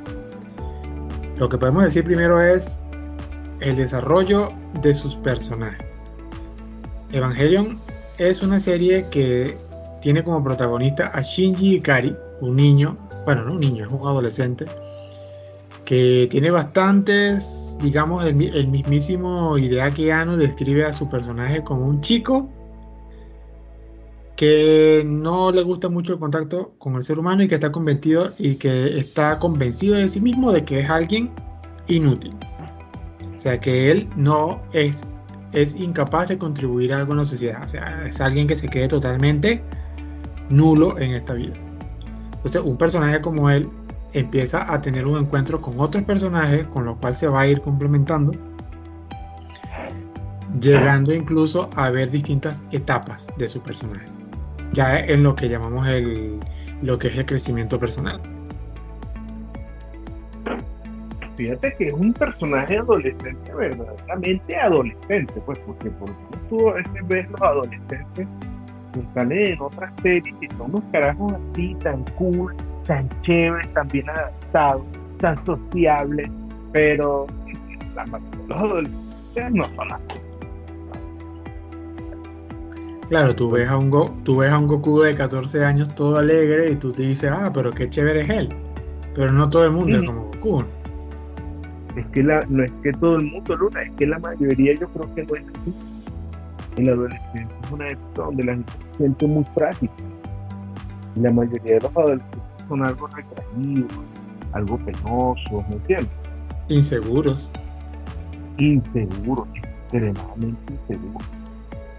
Lo 1.39 1.49
que 1.49 1.59
podemos 1.59 1.85
decir 1.85 2.05
primero 2.05 2.41
es 2.41 2.81
el 3.61 3.77
desarrollo 3.77 4.49
de 4.83 4.95
sus 4.95 5.17
personajes. 5.17 6.13
Evangelion 7.13 7.79
es 8.19 8.43
una 8.43 8.61
serie 8.61 9.07
que 9.11 9.57
tiene 10.01 10.23
como 10.23 10.43
protagonista 10.43 11.11
a 11.15 11.23
Shinji 11.23 11.77
Ikari, 11.77 12.17
un 12.41 12.57
niño, 12.57 12.97
bueno, 13.25 13.45
no 13.45 13.53
un 13.53 13.61
niño, 13.61 13.87
es 13.87 13.93
un 13.93 14.07
adolescente, 14.07 14.67
que 15.85 16.29
tiene 16.31 16.51
bastantes, 16.51 17.77
digamos, 17.81 18.25
el, 18.25 18.35
mismísimo 18.35 19.59
Hideaki 19.59 20.11
Anno 20.11 20.37
describe 20.37 20.85
a 20.85 20.93
su 20.93 21.09
personaje 21.09 21.65
como 21.65 21.87
un 21.87 22.01
chico 22.01 22.49
que 24.41 25.03
no 25.05 25.53
le 25.53 25.63
gusta 25.63 25.91
mucho 25.91 26.15
el 26.15 26.19
contacto 26.19 26.73
con 26.79 26.95
el 26.95 27.03
ser 27.03 27.19
humano 27.19 27.43
y 27.43 27.49
que 27.49 27.57
está 27.57 27.71
convencido 27.71 28.33
y 28.39 28.55
que 28.55 28.99
está 28.99 29.39
convencido 29.39 29.97
de 29.97 30.09
sí 30.09 30.19
mismo 30.19 30.51
de 30.51 30.65
que 30.65 30.81
es 30.81 30.89
alguien 30.89 31.31
inútil. 31.89 32.35
O 33.37 33.39
sea, 33.39 33.61
que 33.61 33.91
él 33.91 34.09
no 34.17 34.63
es, 34.73 35.03
es 35.53 35.75
incapaz 35.75 36.29
de 36.29 36.39
contribuir 36.39 36.95
a 36.95 37.01
algo 37.01 37.13
en 37.13 37.19
la 37.19 37.25
sociedad. 37.27 37.63
O 37.63 37.69
sea, 37.69 38.07
es 38.07 38.19
alguien 38.23 38.47
que 38.47 38.57
se 38.57 38.67
cree 38.71 38.89
totalmente 38.89 39.63
nulo 40.49 40.99
en 40.99 41.13
esta 41.13 41.35
vida. 41.35 41.53
Entonces, 42.37 42.63
un 42.65 42.79
personaje 42.79 43.21
como 43.21 43.51
él 43.51 43.69
empieza 44.15 44.73
a 44.73 44.81
tener 44.81 45.07
un 45.07 45.19
encuentro 45.19 45.61
con 45.61 45.79
otros 45.79 46.03
personajes 46.05 46.67
con 46.69 46.87
los 46.87 46.97
cuales 46.97 47.19
se 47.19 47.29
va 47.29 47.43
a 47.43 47.47
ir 47.47 47.61
complementando, 47.61 48.33
llegando 50.59 51.13
incluso 51.13 51.69
a 51.77 51.91
ver 51.91 52.11
distintas 52.11 52.63
etapas 52.73 53.27
de 53.37 53.47
su 53.51 53.61
personaje, 53.61 54.07
ya 54.73 54.99
en 55.01 55.23
lo 55.23 55.35
que 55.35 55.49
llamamos 55.49 55.87
el, 55.89 56.41
lo 56.83 56.99
que 56.99 57.09
es 57.09 57.17
el 57.17 57.27
crecimiento 57.27 57.79
personal. 57.79 58.21
Fíjate 61.37 61.75
que 61.77 61.87
es 61.87 61.93
un 61.95 62.13
personaje 62.13 62.79
adolescente, 62.79 63.55
verdaderamente 63.55 64.57
adolescente, 64.57 65.35
pues, 65.47 65.59
porque 65.61 65.89
por 65.91 66.11
tú 66.51 66.69
a 66.69 66.75
veces 66.75 67.09
ves 67.09 67.31
los 67.31 67.41
adolescentes 67.41 68.27
que 68.93 69.01
están 69.01 69.33
en 69.33 69.61
otras 69.61 69.93
series 70.03 70.35
que 70.41 70.49
son 70.57 70.71
unos 70.71 70.85
carajos 70.93 71.33
así, 71.33 71.75
tan 71.77 72.05
cool, 72.19 72.55
tan 72.85 73.09
chéveres, 73.23 73.73
tan 73.73 73.89
bien 73.89 74.11
adaptados, 74.11 74.85
tan 75.19 75.47
sociables, 75.47 76.31
pero 76.73 77.27
la 77.95 78.05
los 78.49 78.63
adolescentes 78.63 79.53
no 79.53 79.65
son 79.77 79.93
así. 79.93 80.30
Claro, 83.11 83.35
tú 83.35 83.51
ves, 83.51 83.69
a 83.69 83.77
un 83.77 83.91
Go, 83.91 84.09
tú 84.25 84.39
ves 84.39 84.51
a 84.51 84.59
un 84.59 84.69
Goku 84.69 85.01
de 85.01 85.15
14 85.15 85.65
años 85.65 85.95
todo 85.95 86.17
alegre 86.17 86.71
y 86.71 86.77
tú 86.77 86.93
te 86.93 87.03
dices, 87.03 87.31
ah, 87.31 87.51
pero 87.53 87.73
qué 87.73 87.91
chévere 87.91 88.21
es 88.21 88.29
él. 88.31 88.49
Pero 89.15 89.33
no 89.33 89.51
todo 89.51 89.65
el 89.65 89.73
mundo 89.73 89.99
es 89.99 90.05
como 90.07 90.27
Goku. 90.27 90.65
Es 91.97 92.07
que 92.13 92.23
la, 92.23 92.41
no 92.49 92.63
es 92.63 92.73
que 92.83 92.93
todo 92.93 93.17
el 93.17 93.27
mundo, 93.27 93.57
Luna, 93.57 93.83
es 93.83 93.91
que 93.97 94.07
la 94.07 94.19
mayoría 94.21 94.75
yo 94.77 94.89
creo 94.89 95.15
que 95.15 95.25
no 95.25 95.35
es 95.35 95.45
así 95.61 95.75
en 96.77 96.87
la 96.87 96.93
adolescencia 96.93 97.57
es 97.65 97.71
una 97.71 97.89
época 97.89 98.23
donde 98.23 98.45
la 98.45 98.53
gente 98.55 98.73
se 98.73 98.99
siente 98.99 99.27
muy 99.27 99.45
frágil. 99.55 99.91
La 101.17 101.33
mayoría 101.33 101.75
de 101.75 101.81
los 101.81 101.97
adolescentes 101.97 102.41
son 102.69 102.87
algo 102.87 103.09
retraídos, 103.09 103.93
algo 104.53 104.79
penosos, 104.79 105.69
¿me 105.69 105.77
entiendes? 105.77 106.09
Inseguros. 106.69 107.53
Inseguros, 108.59 109.49
extremadamente 109.57 110.75
inseguros. 110.89 111.40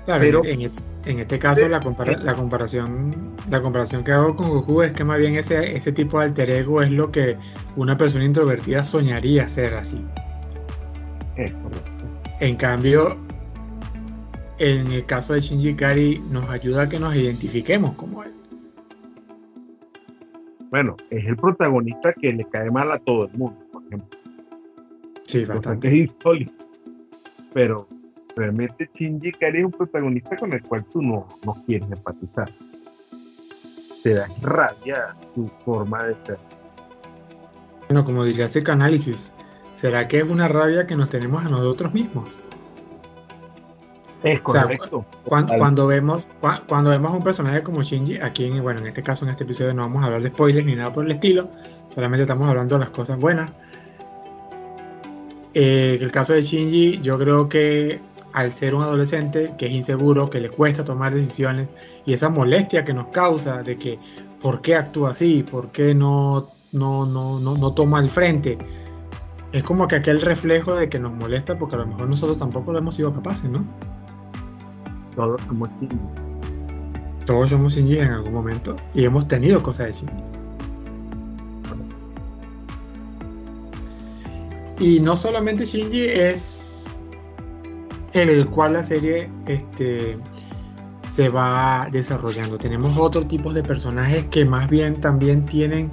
Claro, 0.05 0.23
Pero, 0.23 0.45
en, 0.45 0.71
en, 1.05 1.19
este 1.19 1.37
caso 1.37 1.61
la, 1.67 1.79
la, 1.79 2.33
comparación 2.33 3.11
la 3.49 3.61
comparación 3.61 4.03
que 4.03 4.11
hago 4.11 4.35
con 4.35 4.49
Goku 4.49 4.81
es 4.81 4.91
que 4.93 5.03
más 5.03 5.19
bien 5.19 5.35
ese, 5.35 5.75
ese 5.77 5.91
tipo 5.91 6.19
de 6.19 6.25
alter 6.25 6.49
ego 6.49 6.81
es 6.81 6.91
lo 6.91 7.11
que 7.11 7.37
una 7.75 7.97
persona 7.97 8.25
introvertida 8.25 8.83
soñaría 8.83 9.47
ser 9.47 9.75
así. 9.75 10.03
Es 11.35 11.51
correcto. 11.53 12.05
En 12.39 12.55
cambio, 12.55 13.17
en 14.57 14.91
el 14.91 15.05
caso 15.05 15.33
de 15.33 15.41
Shinji 15.41 15.69
Ikari 15.69 16.21
nos 16.29 16.49
ayuda 16.49 16.83
a 16.83 16.89
que 16.89 16.99
nos 16.99 17.15
identifiquemos 17.15 17.93
como 17.93 18.23
él. 18.23 18.31
Bueno, 20.71 20.95
es 21.09 21.25
el 21.25 21.35
protagonista 21.35 22.13
que 22.13 22.31
le 22.31 22.45
cae 22.45 22.71
mal 22.71 22.91
a 22.91 22.99
todo 22.99 23.25
el 23.25 23.33
mundo, 23.37 23.59
por 23.71 23.83
ejemplo. 23.85 24.17
Sí, 25.23 25.45
bastante. 25.45 25.87
Es 25.87 25.93
insólito. 26.11 26.53
Pero 27.53 27.87
realmente 28.35 28.89
Shinji 28.95 29.29
Ikari 29.29 29.59
es 29.59 29.65
un 29.65 29.71
protagonista 29.71 30.35
con 30.37 30.53
el 30.53 30.61
cual 30.63 30.85
tú 30.85 31.01
no, 31.01 31.27
no 31.45 31.55
quieres 31.65 31.89
empatizar. 31.91 32.51
Te 34.03 34.13
da 34.15 34.27
rabia 34.41 35.15
su 35.35 35.47
forma 35.63 36.03
de 36.03 36.15
ser. 36.25 36.37
Bueno, 37.87 38.05
como 38.05 38.23
diría 38.23 38.45
ese 38.45 38.63
análisis, 38.71 39.31
¿será 39.73 40.07
que 40.07 40.19
es 40.19 40.23
una 40.23 40.47
rabia 40.47 40.87
que 40.87 40.95
nos 40.95 41.09
tenemos 41.09 41.45
a 41.45 41.49
nosotros 41.49 41.93
mismos? 41.93 42.41
Es 44.23 44.39
correcto. 44.41 45.03
cuando, 45.25 45.87
vemos 45.87 46.27
cuando 46.67 46.91
vemos 46.91 47.11
un 47.11 47.23
personaje 47.23 47.63
como 47.63 47.81
Shinji, 47.81 48.19
aquí 48.19 48.45
en, 48.45 48.61
bueno, 48.61 48.79
en 48.79 48.87
este 48.87 49.01
caso, 49.01 49.25
en 49.25 49.31
este 49.31 49.45
episodio 49.45 49.73
no 49.73 49.81
vamos 49.81 50.03
a 50.03 50.05
hablar 50.05 50.21
de 50.21 50.29
spoilers 50.29 50.65
ni 50.65 50.75
nada 50.75 50.93
por 50.93 51.05
el 51.05 51.11
estilo, 51.11 51.49
solamente 51.89 52.21
estamos 52.21 52.47
hablando 52.47 52.75
de 52.75 52.79
las 52.85 52.91
cosas 52.91 53.17
buenas. 53.17 53.51
Eh, 55.53 55.97
el 55.99 56.11
caso 56.11 56.33
de 56.33 56.43
Shinji, 56.43 56.99
yo 57.01 57.17
creo 57.17 57.49
que 57.49 57.99
al 58.33 58.53
ser 58.53 58.75
un 58.75 58.83
adolescente 58.83 59.53
que 59.57 59.67
es 59.67 59.73
inseguro, 59.73 60.29
que 60.29 60.39
le 60.39 60.49
cuesta 60.49 60.83
tomar 60.83 61.13
decisiones 61.13 61.69
y 62.05 62.13
esa 62.13 62.29
molestia 62.29 62.83
que 62.83 62.93
nos 62.93 63.07
causa 63.07 63.61
de 63.63 63.77
que 63.77 63.99
por 64.41 64.61
qué 64.61 64.75
actúa 64.75 65.11
así, 65.11 65.43
por 65.43 65.71
qué 65.71 65.93
no, 65.93 66.49
no, 66.71 67.05
no, 67.05 67.39
no, 67.39 67.57
no 67.57 67.73
toma 67.73 67.99
el 67.99 68.09
frente, 68.09 68.57
es 69.51 69.63
como 69.63 69.87
que 69.87 69.97
aquel 69.97 70.21
reflejo 70.21 70.75
de 70.75 70.89
que 70.89 70.99
nos 70.99 71.13
molesta 71.13 71.57
porque 71.57 71.75
a 71.75 71.79
lo 71.79 71.87
mejor 71.87 72.07
nosotros 72.07 72.37
tampoco 72.37 72.71
lo 72.71 72.79
hemos 72.79 72.95
sido 72.95 73.13
capaces, 73.13 73.49
¿no? 73.49 73.65
Todos 75.15 75.41
somos 75.47 75.69
Shinji. 75.79 75.97
Todos 77.25 77.49
somos 77.49 77.73
Shinji 77.75 77.99
en 77.99 78.11
algún 78.11 78.33
momento 78.33 78.75
y 78.93 79.03
hemos 79.03 79.27
tenido 79.27 79.61
cosas 79.61 79.87
de 79.87 79.93
Shinji. 79.93 80.23
Y 84.79 84.99
no 84.99 85.15
solamente 85.15 85.65
Shinji 85.65 86.05
es 86.05 86.60
en 88.13 88.29
el 88.29 88.47
cual 88.47 88.73
la 88.73 88.83
serie 88.83 89.29
este, 89.47 90.17
se 91.09 91.29
va 91.29 91.87
desarrollando. 91.91 92.57
Tenemos 92.57 92.97
otros 92.97 93.27
tipos 93.27 93.53
de 93.53 93.63
personajes 93.63 94.25
que 94.25 94.45
más 94.45 94.69
bien 94.69 94.95
también 94.95 95.45
tienen 95.45 95.91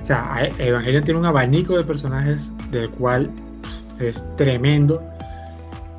O 0.00 0.04
sea, 0.04 0.48
Evangelion 0.58 1.04
tiene 1.04 1.20
un 1.20 1.26
abanico 1.26 1.76
de 1.76 1.84
personajes 1.84 2.50
del 2.70 2.90
cual 2.90 3.30
es 4.00 4.24
tremendo 4.36 5.02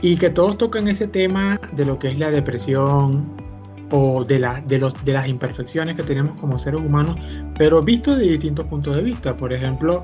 y 0.01 0.17
que 0.17 0.29
todos 0.29 0.57
tocan 0.57 0.87
ese 0.89 1.07
tema 1.07 1.57
de 1.71 1.85
lo 1.85 1.97
que 1.97 2.07
es 2.07 2.17
la 2.17 2.29
depresión 2.29 3.31
o 3.91 4.25
de, 4.25 4.45
de, 4.67 4.79
los, 4.79 5.05
de 5.05 5.13
las 5.13 5.27
imperfecciones 5.27 5.95
que 5.95 6.03
tenemos 6.03 6.33
como 6.41 6.59
seres 6.59 6.81
humanos, 6.81 7.15
pero 7.57 7.81
visto 7.81 8.15
de 8.15 8.25
distintos 8.25 8.65
puntos 8.65 8.95
de 8.95 9.03
vista. 9.03 9.37
Por 9.37 9.53
ejemplo, 9.53 10.03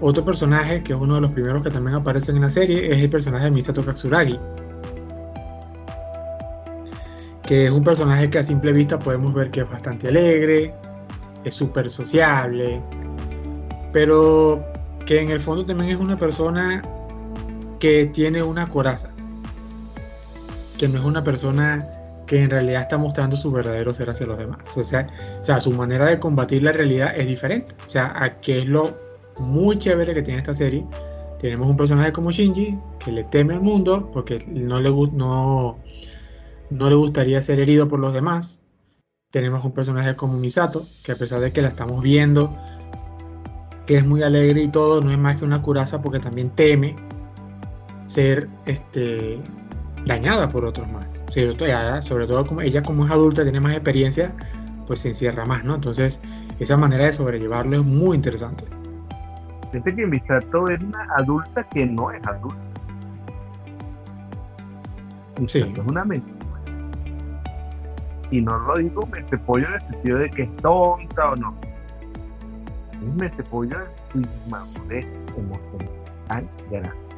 otro 0.00 0.24
personaje 0.24 0.82
que 0.82 0.92
es 0.92 0.98
uno 0.98 1.14
de 1.14 1.22
los 1.22 1.30
primeros 1.30 1.62
que 1.62 1.70
también 1.70 1.96
aparecen 1.96 2.36
en 2.36 2.42
la 2.42 2.50
serie 2.50 2.92
es 2.92 3.02
el 3.02 3.08
personaje 3.08 3.44
de 3.44 3.50
Misato 3.52 3.82
Katsuragi, 3.84 4.38
que 7.48 7.64
es 7.64 7.70
un 7.70 7.82
personaje 7.82 8.28
que 8.28 8.38
a 8.38 8.42
simple 8.42 8.74
vista 8.74 8.98
podemos 8.98 9.32
ver 9.32 9.50
que 9.50 9.60
es 9.60 9.70
bastante 9.70 10.08
alegre, 10.08 10.74
es 11.44 11.54
súper 11.54 11.88
sociable, 11.88 12.82
pero 13.90 14.62
que 15.06 15.22
en 15.22 15.30
el 15.30 15.40
fondo 15.40 15.64
también 15.64 15.92
es 15.92 15.96
una 15.96 16.18
persona 16.18 16.82
que 17.80 18.04
tiene 18.12 18.42
una 18.42 18.66
coraza 18.66 19.08
que 20.76 20.88
no 20.88 20.98
es 20.98 21.04
una 21.06 21.24
persona 21.24 21.88
que 22.26 22.42
en 22.42 22.50
realidad 22.50 22.82
está 22.82 22.98
mostrando 22.98 23.34
su 23.34 23.50
verdadero 23.50 23.94
ser 23.94 24.10
hacia 24.10 24.26
los 24.26 24.36
demás. 24.36 24.58
O 24.76 24.82
sea, 24.82 25.08
o 25.40 25.44
sea, 25.44 25.58
su 25.58 25.72
manera 25.72 26.04
de 26.04 26.20
combatir 26.20 26.62
la 26.62 26.72
realidad 26.72 27.14
es 27.16 27.26
diferente. 27.26 27.74
O 27.86 27.90
sea, 27.90 28.12
a 28.14 28.38
que 28.40 28.60
es 28.60 28.68
lo 28.68 28.94
muy 29.38 29.78
chévere 29.78 30.12
que 30.12 30.20
tiene 30.20 30.40
esta 30.40 30.54
serie. 30.54 30.84
Tenemos 31.38 31.68
un 31.68 31.78
personaje 31.78 32.12
como 32.12 32.30
Shinji 32.30 32.78
que 32.98 33.10
le 33.10 33.24
teme 33.24 33.54
al 33.54 33.60
mundo 33.62 34.10
porque 34.12 34.44
no 34.46 34.78
le, 34.78 34.90
no, 34.90 35.78
no 36.70 36.88
le 36.88 36.96
gustaría 36.96 37.40
ser 37.42 37.60
herido 37.60 37.88
por 37.88 37.98
los 37.98 38.14
demás. 38.14 38.60
Tenemos 39.30 39.64
un 39.64 39.72
personaje 39.72 40.16
como 40.16 40.38
Misato 40.38 40.86
que 41.04 41.12
a 41.12 41.16
pesar 41.16 41.40
de 41.40 41.52
que 41.52 41.62
la 41.62 41.68
estamos 41.68 42.02
viendo 42.02 42.56
que 43.88 43.96
es 43.96 44.04
muy 44.04 44.22
alegre 44.22 44.62
y 44.62 44.68
todo, 44.68 45.00
no 45.00 45.10
es 45.10 45.16
más 45.16 45.36
que 45.36 45.46
una 45.46 45.62
curaza 45.62 46.02
porque 46.02 46.20
también 46.20 46.50
teme 46.50 46.94
ser 48.06 48.46
este 48.66 49.40
dañada 50.04 50.46
por 50.48 50.66
otros 50.66 50.86
más. 50.92 51.18
Sobre 52.04 52.26
todo 52.26 52.46
como 52.46 52.60
ella 52.60 52.82
como 52.82 53.06
es 53.06 53.10
adulta, 53.10 53.44
tiene 53.44 53.60
más 53.60 53.72
experiencia, 53.72 54.34
pues 54.86 55.00
se 55.00 55.08
encierra 55.08 55.46
más, 55.46 55.64
¿no? 55.64 55.76
Entonces, 55.76 56.20
esa 56.58 56.76
manera 56.76 57.06
de 57.06 57.14
sobrellevarlo 57.14 57.78
es 57.78 57.84
muy 57.84 58.16
interesante. 58.16 58.64
Que 59.72 60.06
Misato 60.06 60.68
es 60.68 60.80
una 60.80 61.08
adulta 61.16 61.66
que 61.70 61.86
no 61.86 62.10
es 62.10 62.26
adulta. 62.26 62.58
sí. 65.46 65.60
es 65.60 65.78
una 65.78 66.04
mente. 66.04 66.37
Y 68.30 68.40
no 68.40 68.58
lo 68.58 68.74
digo 68.76 69.00
mente 69.10 69.38
pollo 69.38 69.66
en 69.66 69.74
el 69.74 69.80
sentido 69.80 70.18
de 70.18 70.30
que 70.30 70.42
es 70.42 70.56
tonta 70.56 71.30
o 71.30 71.36
no. 71.36 71.54
Es 72.92 73.20
mente 73.20 73.42
pollo 73.44 73.76
en 74.14 74.24
su 74.24 74.50
madurez 74.50 75.06
emocional 75.36 76.48
grande 76.70 77.08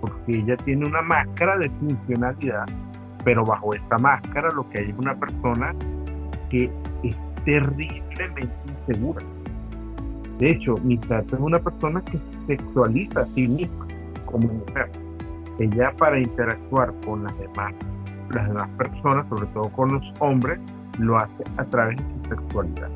porque 0.00 0.38
ella 0.38 0.56
tiene 0.56 0.86
una 0.86 1.02
máscara 1.02 1.58
de 1.58 1.68
funcionalidad, 1.68 2.66
pero 3.24 3.44
bajo 3.44 3.74
esta 3.74 3.98
máscara 3.98 4.48
lo 4.54 4.68
que 4.70 4.82
hay 4.82 4.90
es 4.90 4.96
una 4.98 5.14
persona 5.14 5.74
que 6.50 6.70
es 7.02 7.16
terriblemente 7.44 8.52
insegura. 8.68 9.24
De 10.38 10.50
hecho, 10.50 10.74
Misato 10.84 11.36
es 11.36 11.40
una 11.40 11.58
persona 11.58 12.02
que 12.04 12.18
sexualiza 12.46 13.20
a 13.20 13.26
sí 13.26 13.48
misma 13.48 13.86
como 14.26 14.48
mujer. 14.48 14.90
Ella 15.58 15.92
para 15.96 16.18
interactuar 16.18 16.92
con 17.06 17.22
las 17.22 17.38
demás, 17.38 17.72
las 18.32 18.48
demás 18.48 18.68
personas, 18.76 19.28
sobre 19.28 19.46
todo 19.46 19.68
con 19.72 19.92
los 19.94 20.12
hombres, 20.20 20.58
lo 20.98 21.16
hace 21.16 21.44
a 21.58 21.64
través 21.64 21.96
de 21.96 22.04
su 22.04 22.34
sexualidad 22.36 22.90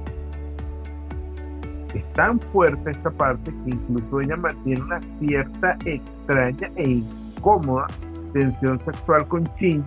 es 1.94 2.12
tan 2.12 2.38
fuerte 2.52 2.90
esta 2.90 3.10
parte 3.10 3.50
que 3.50 3.70
incluso 3.70 4.20
ella 4.20 4.36
mantiene 4.36 4.80
una 4.82 5.00
cierta 5.18 5.76
extraña 5.84 6.70
e 6.76 6.90
incómoda 6.90 7.86
tensión 8.32 8.80
sexual 8.84 9.26
con 9.28 9.44
Shinji 9.58 9.82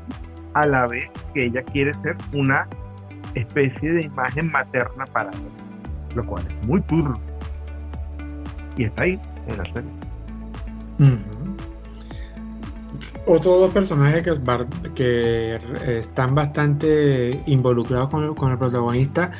a 0.54 0.66
la 0.66 0.88
vez 0.88 1.10
que 1.34 1.46
ella 1.46 1.64
quiere 1.64 1.94
ser 1.96 2.16
una 2.34 2.68
especie 3.36 3.94
de 3.94 4.02
imagen 4.06 4.52
materna 4.52 5.06
para 5.14 5.30
él, 5.30 6.16
lo 6.16 6.26
cual 6.26 6.44
es 6.48 6.68
muy 6.68 6.82
turno. 6.82 7.14
Y 8.78 8.86
está 8.86 9.04
ahí 9.04 9.20
en 9.48 9.58
la 9.58 9.64
serie. 9.64 9.92
Otros 13.26 13.60
dos 13.60 13.72
personajes 13.72 14.24
que, 14.24 14.34
que 14.96 16.00
están 16.00 16.36
bastante 16.36 17.42
involucrados 17.46 18.10
con, 18.10 18.36
con 18.36 18.52
el 18.52 18.58
protagonista 18.58 19.32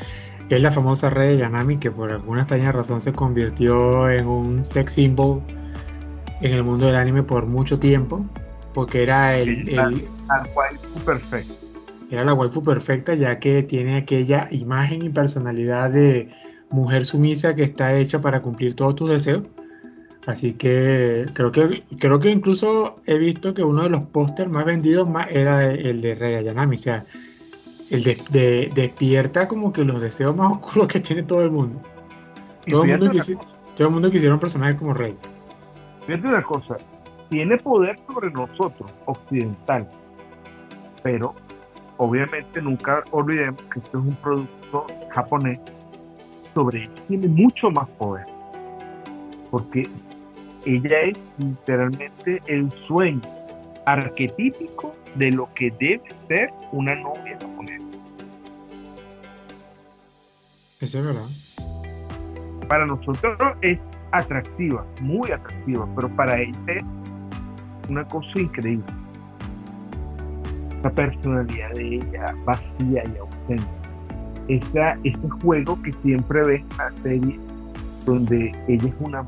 es 0.50 0.62
la 0.62 0.72
famosa 0.72 1.10
red 1.10 1.30
de 1.30 1.38
Yanami 1.38 1.78
que 1.78 1.92
por 1.92 2.12
alguna 2.12 2.42
extraña 2.42 2.72
razón 2.72 3.02
se 3.02 3.14
convirtió 3.14 4.10
en 4.10 4.28
un 4.28 4.66
sex 4.66 4.94
symbol 4.94 5.42
en 6.42 6.52
el 6.52 6.64
mundo 6.64 6.86
del 6.86 6.96
anime 6.96 7.24
por 7.24 7.46
mucho 7.46 7.80
tiempo, 7.80 8.26
porque 8.74 9.04
era 9.04 9.38
el, 9.38 9.66
la, 9.74 9.90
waifu 10.56 11.00
perfecta. 11.06 11.54
Era 12.12 12.26
la 12.26 12.34
waifu 12.34 12.62
perfecta 12.62 13.16
ya 13.16 13.40
que 13.40 13.64
tiene 13.64 13.98
aquella 13.98 14.48
imagen 14.52 15.04
y 15.04 15.10
personalidad 15.10 15.90
de 15.90 16.30
mujer 16.70 17.06
sumisa 17.06 17.56
que 17.56 17.64
está 17.64 17.96
hecha 17.96 18.20
para 18.20 18.42
cumplir 18.42 18.76
todos 18.76 18.96
tus 18.96 19.10
deseos. 19.10 19.44
Así 20.26 20.54
que 20.54 21.26
creo 21.34 21.52
que 21.52 21.84
creo 22.00 22.20
que 22.20 22.30
incluso 22.30 23.00
he 23.06 23.18
visto 23.18 23.54
que 23.54 23.64
uno 23.64 23.84
de 23.84 23.90
los 23.90 24.04
pósters 24.04 24.50
más 24.50 24.64
vendidos 24.64 25.08
más 25.10 25.30
era 25.30 25.66
el 25.66 26.02
de 26.02 26.16
Rey 26.16 26.44
Yanami, 26.44 26.78
o 26.78 26.80
sea, 26.80 27.06
el 27.90 28.04
de, 28.04 28.72
despierta 28.74 29.48
como 29.48 29.74
que 29.74 29.84
los 29.84 30.02
deseos 30.02 30.36
más 30.36 30.52
oscuros 30.62 30.88
que 30.88 31.00
tiene 31.00 31.24
todo 31.24 31.44
el 31.44 31.52
mundo. 31.52 31.82
Todo 32.68 32.84
el 32.84 32.98
mundo, 32.98 33.12
todo 33.76 33.88
el 33.88 33.94
mundo 33.94 34.10
quisiera 34.10 34.34
un 34.34 34.40
personaje 34.40 34.78
como 34.78 34.94
Rey. 34.94 35.16
Fíjate 36.08 36.28
una 36.28 36.42
cosa, 36.42 36.78
tiene 37.30 37.58
poder 37.58 37.98
sobre 38.08 38.32
nosotros, 38.32 38.92
occidental, 39.06 39.90
pero 41.02 41.34
obviamente 41.98 42.62
nunca 42.62 43.04
olvidemos 43.12 43.62
que 43.64 43.80
esto 43.80 44.00
es 44.00 44.06
un 44.06 44.16
producto 44.16 44.86
japonés, 45.10 45.60
sobre 46.54 46.84
él 46.84 46.90
tiene 47.08 47.28
mucho 47.28 47.72
más 47.72 47.90
poder, 47.92 48.26
porque 49.50 49.90
ella 50.66 51.00
es 51.02 51.18
literalmente 51.38 52.42
el 52.48 52.72
sueño 52.88 53.22
arquetípico 53.86 54.94
de 55.16 55.32
lo 55.32 55.54
que 55.54 55.72
debe 55.80 56.04
ser 56.28 56.52
una 56.72 56.96
novia 56.96 57.38
japonesa. 57.40 57.86
Eso 60.80 61.00
es 61.00 61.06
verdad. 61.06 62.68
Para 62.68 62.86
nosotros 62.86 63.38
es 63.62 63.80
atractiva, 64.12 64.86
muy 65.02 65.32
atractiva, 65.32 65.88
pero 65.96 66.10
para 66.16 66.40
ella 66.40 66.60
es 66.68 66.84
una 67.90 68.08
cosa 68.08 68.40
increíble. 68.40 68.86
La 70.84 70.90
personalidad 70.90 71.72
de 71.74 71.96
ella 71.96 72.36
vacía 72.46 73.04
y 73.06 73.18
ausente. 73.18 73.64
Esa, 74.48 74.98
ese 75.04 75.30
juego 75.42 75.82
que 75.82 75.94
siempre 76.04 76.44
ves 76.44 76.62
en 76.62 76.78
la 76.78 76.92
serie 77.02 77.40
donde 78.06 78.52
ella 78.68 78.88
es 78.88 78.96
una 79.00 79.24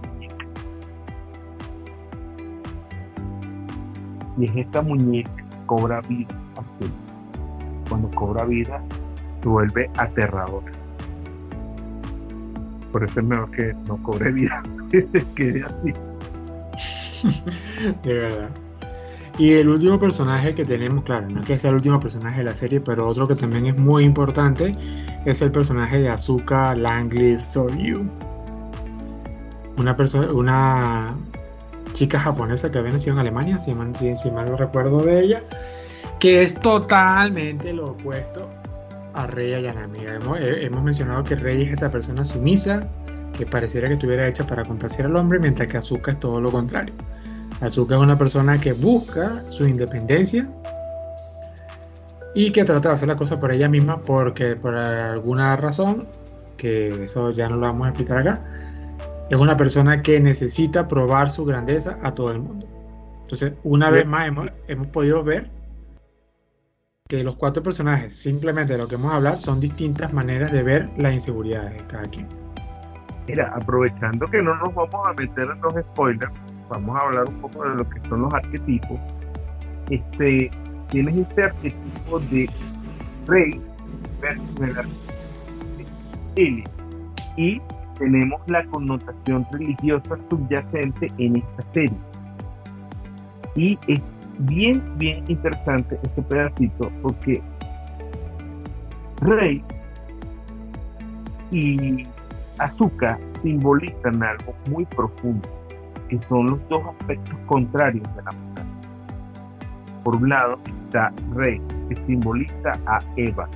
Y 4.37 4.45
es 4.45 4.55
esta 4.55 4.81
muñeca 4.81 5.35
que 5.35 5.43
cobra 5.65 6.01
vida. 6.01 6.35
Cuando 7.89 8.09
cobra 8.11 8.45
vida, 8.45 8.81
se 9.41 9.47
vuelve 9.47 9.89
aterradora 9.97 10.71
por 12.95 13.03
eso 13.03 13.19
es 13.19 13.25
mejor 13.25 13.51
que 13.51 13.75
no 13.89 14.01
cobre 14.03 14.31
vida, 14.31 14.63
que 14.89 15.01
se 15.01 15.25
quede 15.35 15.65
así. 15.65 15.91
de 18.03 18.13
verdad. 18.13 18.49
Y 19.37 19.51
el 19.51 19.67
último 19.67 19.99
personaje 19.99 20.55
que 20.55 20.63
tenemos, 20.63 21.03
claro, 21.03 21.27
no 21.27 21.41
es 21.41 21.45
que 21.45 21.59
sea 21.59 21.71
el 21.71 21.75
último 21.75 21.99
personaje 21.99 22.37
de 22.37 22.45
la 22.45 22.53
serie, 22.53 22.79
pero 22.79 23.05
otro 23.05 23.27
que 23.27 23.35
también 23.35 23.65
es 23.65 23.77
muy 23.77 24.05
importante 24.05 24.71
es 25.25 25.41
el 25.41 25.51
personaje 25.51 25.99
de 25.99 26.07
Azuka 26.07 26.73
Langley 26.73 27.37
Soryu. 27.37 28.09
Una 29.77 29.97
persona, 29.97 30.31
una 30.31 31.17
chica 31.95 32.19
japonesa 32.19 32.69
que 32.69 32.77
había 32.77 32.91
nacido 32.91 33.13
en 33.13 33.19
Alemania, 33.19 33.57
si 33.57 33.73
mal, 33.73 33.95
si 33.95 34.29
no 34.29 34.57
recuerdo 34.57 34.99
de 34.99 35.21
ella, 35.21 35.43
que 36.19 36.41
es 36.41 36.53
totalmente 36.55 37.73
lo 37.73 37.91
opuesto 37.91 38.49
a 39.13 39.25
Rey 39.27 39.53
Ayanami. 39.53 39.99
Hemos, 40.05 40.39
hemos 40.41 40.83
mencionado 40.83 41.23
que 41.23 41.35
Rey 41.35 41.63
es 41.63 41.71
esa 41.71 41.89
persona 41.89 42.25
sumisa 42.25 42.85
que 43.37 43.45
pareciera 43.45 43.87
que 43.87 43.93
estuviera 43.93 44.27
hecha 44.27 44.45
para 44.45 44.63
complacer 44.63 45.05
al 45.05 45.15
hombre, 45.15 45.39
mientras 45.39 45.67
que 45.69 45.77
Azuka 45.77 46.11
es 46.11 46.19
todo 46.19 46.39
lo 46.41 46.51
contrario. 46.51 46.93
Azuka 47.61 47.95
es 47.95 48.01
una 48.01 48.17
persona 48.17 48.59
que 48.59 48.73
busca 48.73 49.43
su 49.49 49.65
independencia 49.65 50.47
y 52.33 52.51
que 52.51 52.65
trata 52.65 52.89
de 52.89 52.95
hacer 52.95 53.07
la 53.07 53.15
cosa 53.15 53.39
por 53.39 53.53
ella 53.53 53.69
misma 53.69 54.01
porque 54.01 54.57
por 54.57 54.75
alguna 54.75 55.55
razón, 55.55 56.05
que 56.57 57.05
eso 57.05 57.31
ya 57.31 57.47
no 57.47 57.55
lo 57.55 57.61
vamos 57.61 57.87
a 57.87 57.89
explicar 57.91 58.17
acá, 58.17 58.41
es 59.29 59.37
una 59.37 59.57
persona 59.57 60.01
que 60.01 60.19
necesita 60.19 60.87
probar 60.87 61.31
su 61.31 61.45
grandeza 61.45 61.97
a 62.03 62.13
todo 62.13 62.31
el 62.31 62.39
mundo. 62.39 62.67
Entonces, 63.21 63.53
una 63.63 63.89
vez 63.89 64.05
más 64.05 64.27
hemos, 64.27 64.51
hemos 64.67 64.87
podido 64.87 65.23
ver 65.23 65.49
que 67.07 67.23
los 67.23 67.35
cuatro 67.35 67.63
personajes, 67.63 68.15
simplemente 68.15 68.73
de 68.73 68.79
lo 68.79 68.87
que 68.87 68.95
hemos 68.95 69.13
hablado, 69.13 69.37
son 69.37 69.59
distintas 69.59 70.13
maneras 70.13 70.51
de 70.51 70.63
ver 70.63 70.89
la 70.97 71.11
inseguridad 71.11 71.71
de 71.71 71.77
cada 71.87 72.03
quien. 72.03 72.27
Mira, 73.27 73.51
aprovechando 73.55 74.27
que 74.29 74.37
no 74.37 74.55
nos 74.57 74.73
vamos 74.75 75.07
a 75.07 75.13
meter 75.13 75.47
en 75.51 75.61
los 75.61 75.73
spoilers, 75.73 76.33
vamos 76.69 76.95
a 76.95 77.05
hablar 77.05 77.25
un 77.27 77.41
poco 77.41 77.67
de 77.67 77.75
lo 77.75 77.89
que 77.89 77.99
son 78.07 78.21
los 78.21 78.33
arquetipos. 78.33 78.99
Este, 79.89 80.51
tienes 80.89 81.21
este 81.21 81.41
arquetipo 81.41 82.19
de 82.19 82.49
rey 83.27 83.51
versus 84.21 84.61
el 84.61 84.77
arquetipo 84.77 86.71
y 87.37 87.61
tenemos 87.97 88.41
la 88.47 88.65
connotación 88.65 89.45
religiosa 89.51 90.17
subyacente 90.29 91.07
en 91.17 91.37
esta 91.37 91.61
serie. 91.73 91.97
Y 93.55 93.79
es 93.87 94.01
bien, 94.39 94.81
bien 94.97 95.23
interesante 95.27 95.97
este 96.03 96.21
pedacito 96.23 96.91
porque 97.01 97.41
Rey 99.21 99.63
y 101.51 102.03
Azúcar 102.59 103.19
simbolizan 103.41 104.21
algo 104.23 104.55
muy 104.69 104.85
profundo, 104.85 105.49
que 106.09 106.19
son 106.23 106.47
los 106.47 106.67
dos 106.69 106.81
aspectos 106.99 107.35
contrarios 107.47 108.03
de 108.15 108.23
la 108.23 108.31
mujer. 108.31 108.65
Por 110.03 110.15
un 110.17 110.29
lado 110.29 110.59
está 110.65 111.13
Rey, 111.33 111.61
que 111.89 111.95
simboliza 112.05 112.71
a 112.87 112.99
Eva, 113.15 113.47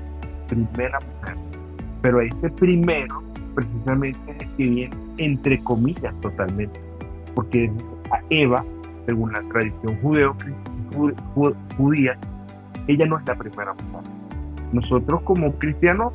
primera 0.47 0.99
mujer, 0.99 1.37
pero 2.01 2.21
ese 2.21 2.49
primero 2.51 3.28
precisamente 3.49 4.19
es 4.27 4.41
el 4.43 4.55
que 4.55 4.63
viene 4.63 4.97
entre 5.17 5.59
comillas 5.59 6.13
totalmente, 6.21 6.79
porque 7.35 7.71
a 8.11 8.21
Eva, 8.29 8.63
según 9.05 9.31
la 9.31 9.41
tradición 9.43 9.99
judeo 10.01 10.35
judía, 11.77 12.17
ella 12.87 13.05
no 13.05 13.19
es 13.19 13.25
la 13.25 13.35
primera 13.35 13.73
mujer. 13.73 14.11
Nosotros 14.73 15.21
como 15.23 15.53
cristianos 15.53 16.13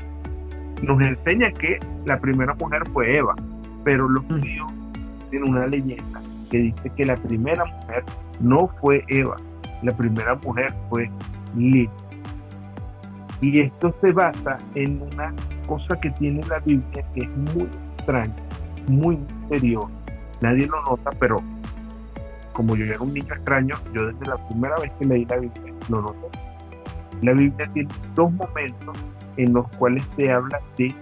nos 0.83 1.01
enseña 1.03 1.51
que 1.53 1.79
la 2.07 2.18
primera 2.18 2.55
mujer 2.55 2.83
fue 2.92 3.16
Eva, 3.16 3.35
pero 3.85 4.09
los 4.09 4.25
judíos 4.25 4.73
tienen 5.31 5.51
una 5.51 5.66
leyenda 5.66 6.20
que 6.51 6.59
dice 6.59 6.90
que 6.90 7.05
la 7.05 7.16
primera 7.16 7.64
mujer 7.64 8.05
no 8.40 8.68
fue 8.81 9.05
Eva, 9.09 9.37
la 9.83 9.92
primera 9.92 10.35
mujer 10.44 10.73
fue 10.88 11.11
Lilith. 11.57 11.90
Y 13.40 13.61
esto 13.61 13.94
se 14.01 14.12
basa 14.12 14.59
en 14.75 15.03
una 15.03 15.35
cosa 15.66 15.98
que 16.00 16.11
tiene 16.11 16.40
la 16.48 16.59
Biblia 16.61 17.05
que 17.14 17.20
es 17.20 17.55
muy 17.55 17.68
extraña, 17.96 18.35
muy 18.88 19.16
misteriosa. 19.16 19.90
Nadie 20.40 20.66
lo 20.66 20.83
nota, 20.83 21.11
pero 21.18 21.37
como 22.53 22.77
yo 22.77 22.85
era 22.85 23.00
un 23.00 23.12
niño 23.12 23.35
extraño, 23.35 23.74
yo 23.92 24.07
desde 24.07 24.27
la 24.27 24.37
primera 24.48 24.74
vez 24.77 24.92
que 24.98 25.05
leí 25.07 25.24
la 25.24 25.37
Biblia 25.37 25.74
lo 25.88 26.03
noté. 26.03 26.38
La 27.22 27.33
Biblia 27.33 27.68
tiene 27.72 27.88
dos 28.14 28.33
momentos 28.33 28.96
en 29.37 29.53
los 29.53 29.66
cuales 29.77 30.03
se 30.16 30.31
habla 30.31 30.61
de 30.77 30.94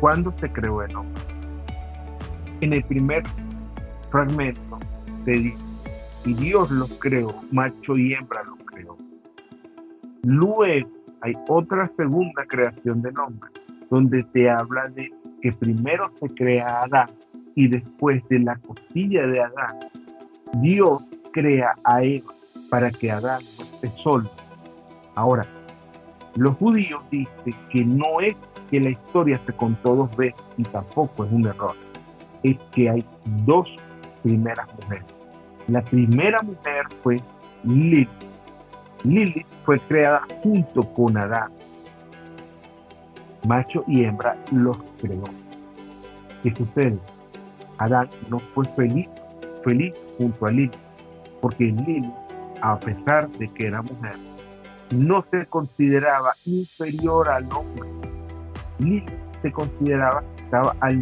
cuándo 0.00 0.32
se 0.38 0.50
creó 0.50 0.82
el 0.82 0.96
hombre. 0.96 1.22
En 2.60 2.72
el 2.72 2.84
primer 2.84 3.22
fragmento 4.10 4.78
se 5.24 5.30
dice, 5.32 5.58
y 6.24 6.34
Dios 6.34 6.70
los 6.70 6.90
creó, 6.94 7.34
macho 7.52 7.96
y 7.96 8.14
hembra 8.14 8.42
los 8.44 8.58
creó. 8.66 8.96
Luego 10.22 10.88
hay 11.24 11.34
otra 11.48 11.90
segunda 11.96 12.44
creación 12.46 13.00
del 13.00 13.18
hombre, 13.18 13.50
donde 13.90 14.26
se 14.34 14.50
habla 14.50 14.88
de 14.90 15.10
que 15.40 15.52
primero 15.52 16.10
se 16.20 16.28
crea 16.28 16.82
Adán 16.82 17.08
y 17.54 17.68
después 17.68 18.22
de 18.28 18.40
la 18.40 18.56
costilla 18.56 19.26
de 19.26 19.40
Adán, 19.40 19.78
Dios 20.60 21.10
crea 21.32 21.74
a 21.84 22.02
Eva 22.02 22.34
para 22.68 22.90
que 22.90 23.10
Adán 23.10 23.40
no 23.58 23.64
esté 23.64 23.88
solo. 24.02 24.30
Ahora, 25.14 25.46
los 26.36 26.56
judíos 26.56 27.02
dicen 27.10 27.54
que 27.70 27.84
no 27.84 28.20
es 28.20 28.36
que 28.70 28.80
la 28.80 28.90
historia 28.90 29.40
se 29.46 29.52
contó 29.54 29.96
dos 29.96 30.14
veces 30.18 30.42
y 30.58 30.64
tampoco 30.64 31.24
es 31.24 31.32
un 31.32 31.46
error. 31.46 31.74
Es 32.42 32.58
que 32.74 32.90
hay 32.90 33.04
dos 33.46 33.66
primeras 34.22 34.68
mujeres. 34.74 35.06
La 35.68 35.82
primera 35.82 36.42
mujer 36.42 36.84
fue 37.02 37.22
Lilith. 37.62 38.10
Lilith 39.04 39.46
fue 39.66 39.78
creada 39.80 40.22
junto 40.42 40.82
con 40.94 41.16
Adán. 41.18 41.52
Macho 43.46 43.84
y 43.86 44.04
hembra 44.04 44.36
los 44.50 44.78
creó. 44.98 45.22
¿Qué 46.42 46.54
sucede? 46.54 46.98
Adán 47.76 48.08
no 48.30 48.38
fue 48.54 48.64
feliz, 48.76 49.08
feliz 49.62 49.92
junto 50.16 50.46
a 50.46 50.50
Lilith, 50.50 50.76
porque 51.42 51.64
Lilith, 51.64 52.10
a 52.62 52.78
pesar 52.78 53.28
de 53.32 53.46
que 53.48 53.66
era 53.66 53.82
mujer, 53.82 54.14
no 54.94 55.22
se 55.30 55.44
consideraba 55.46 56.32
inferior 56.46 57.28
al 57.28 57.44
hombre, 57.54 57.88
ni 58.78 59.04
se 59.42 59.52
consideraba 59.52 60.22
que 60.36 60.44
estaba 60.44 60.74
al 60.80 60.98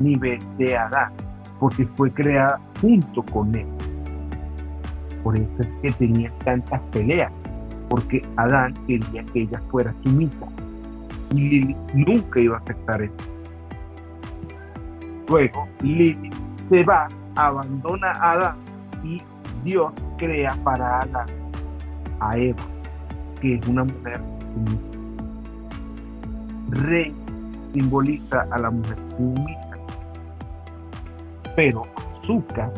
nivel 0.00 0.40
de 0.56 0.76
Adán, 0.76 1.12
porque 1.60 1.86
fue 1.96 2.12
creada 2.12 2.60
junto 2.80 3.22
con 3.22 3.54
él. 3.54 3.77
Por 5.22 5.36
eso 5.36 5.50
es 5.60 5.68
que 5.82 5.90
tenía 6.06 6.32
tantas 6.44 6.80
peleas, 6.92 7.32
porque 7.88 8.22
Adán 8.36 8.74
quería 8.86 9.24
que 9.24 9.42
ella 9.42 9.60
fuera 9.70 9.94
sumisa 10.04 10.46
y 11.34 11.36
Lili 11.36 11.76
nunca 11.94 12.40
iba 12.40 12.56
a 12.56 12.60
aceptar 12.60 13.02
eso. 13.02 13.14
Luego 15.28 15.68
Lili 15.80 16.30
se 16.68 16.84
va, 16.84 17.08
abandona 17.36 18.12
a 18.12 18.32
Adán 18.32 18.56
y 19.04 19.18
Dios 19.64 19.92
crea 20.16 20.56
para 20.64 21.00
Adán 21.00 21.26
a 22.20 22.36
Eva, 22.36 22.64
que 23.40 23.54
es 23.54 23.66
una 23.68 23.84
mujer 23.84 24.20
Rey 26.70 27.14
simboliza 27.72 28.46
a 28.50 28.58
la 28.58 28.70
mujer 28.70 28.96
sumisa, 29.16 29.78
pero 31.56 31.82
Zuka 32.24 32.70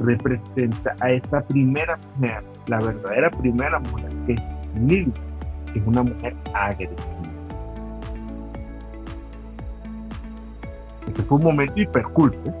representa 0.00 0.94
a 1.00 1.10
esta 1.12 1.42
primera 1.42 1.98
mujer, 2.16 2.42
la 2.66 2.78
verdadera 2.78 3.30
primera 3.30 3.78
mujer, 3.78 4.08
que 4.26 4.32
es 4.34 4.40
Lilith, 4.74 5.14
que 5.72 5.78
es 5.78 5.86
una 5.86 6.02
mujer 6.02 6.34
agresiva. 6.52 7.24
Este 11.06 11.22
fue 11.22 11.38
un 11.38 11.44
momento 11.44 11.80
hiperculto. 11.80 12.52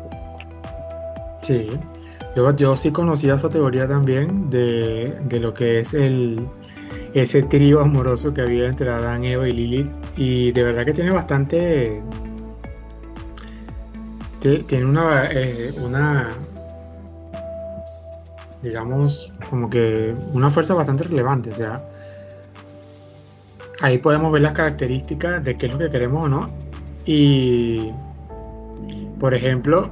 Sí. 1.42 1.66
Yo, 2.56 2.76
sí 2.76 2.90
conocía 2.90 3.34
esa 3.34 3.48
teoría 3.48 3.86
también 3.86 4.50
de, 4.50 5.20
lo 5.40 5.54
que 5.54 5.80
es 5.80 5.94
el, 5.94 6.46
ese 7.14 7.42
trío 7.42 7.80
amoroso 7.80 8.34
que 8.34 8.42
había 8.42 8.66
entre 8.66 8.90
Adán, 8.90 9.24
Eva 9.24 9.48
y 9.48 9.52
Lilith. 9.52 9.90
Y 10.16 10.52
de 10.52 10.62
verdad 10.62 10.84
que 10.84 10.92
tiene 10.92 11.12
bastante. 11.12 12.02
Tiene 14.40 14.84
una, 14.84 15.24
eh, 15.30 15.72
una. 15.80 16.30
Digamos, 18.64 19.30
como 19.50 19.68
que 19.68 20.14
una 20.32 20.50
fuerza 20.50 20.72
bastante 20.72 21.04
relevante. 21.04 21.50
O 21.50 21.54
sea, 21.54 21.86
ahí 23.80 23.98
podemos 23.98 24.32
ver 24.32 24.40
las 24.40 24.52
características 24.52 25.44
de 25.44 25.58
qué 25.58 25.66
es 25.66 25.72
lo 25.72 25.78
que 25.78 25.90
queremos 25.90 26.24
o 26.24 26.28
no. 26.28 26.50
Y, 27.04 27.92
por 29.20 29.34
ejemplo, 29.34 29.90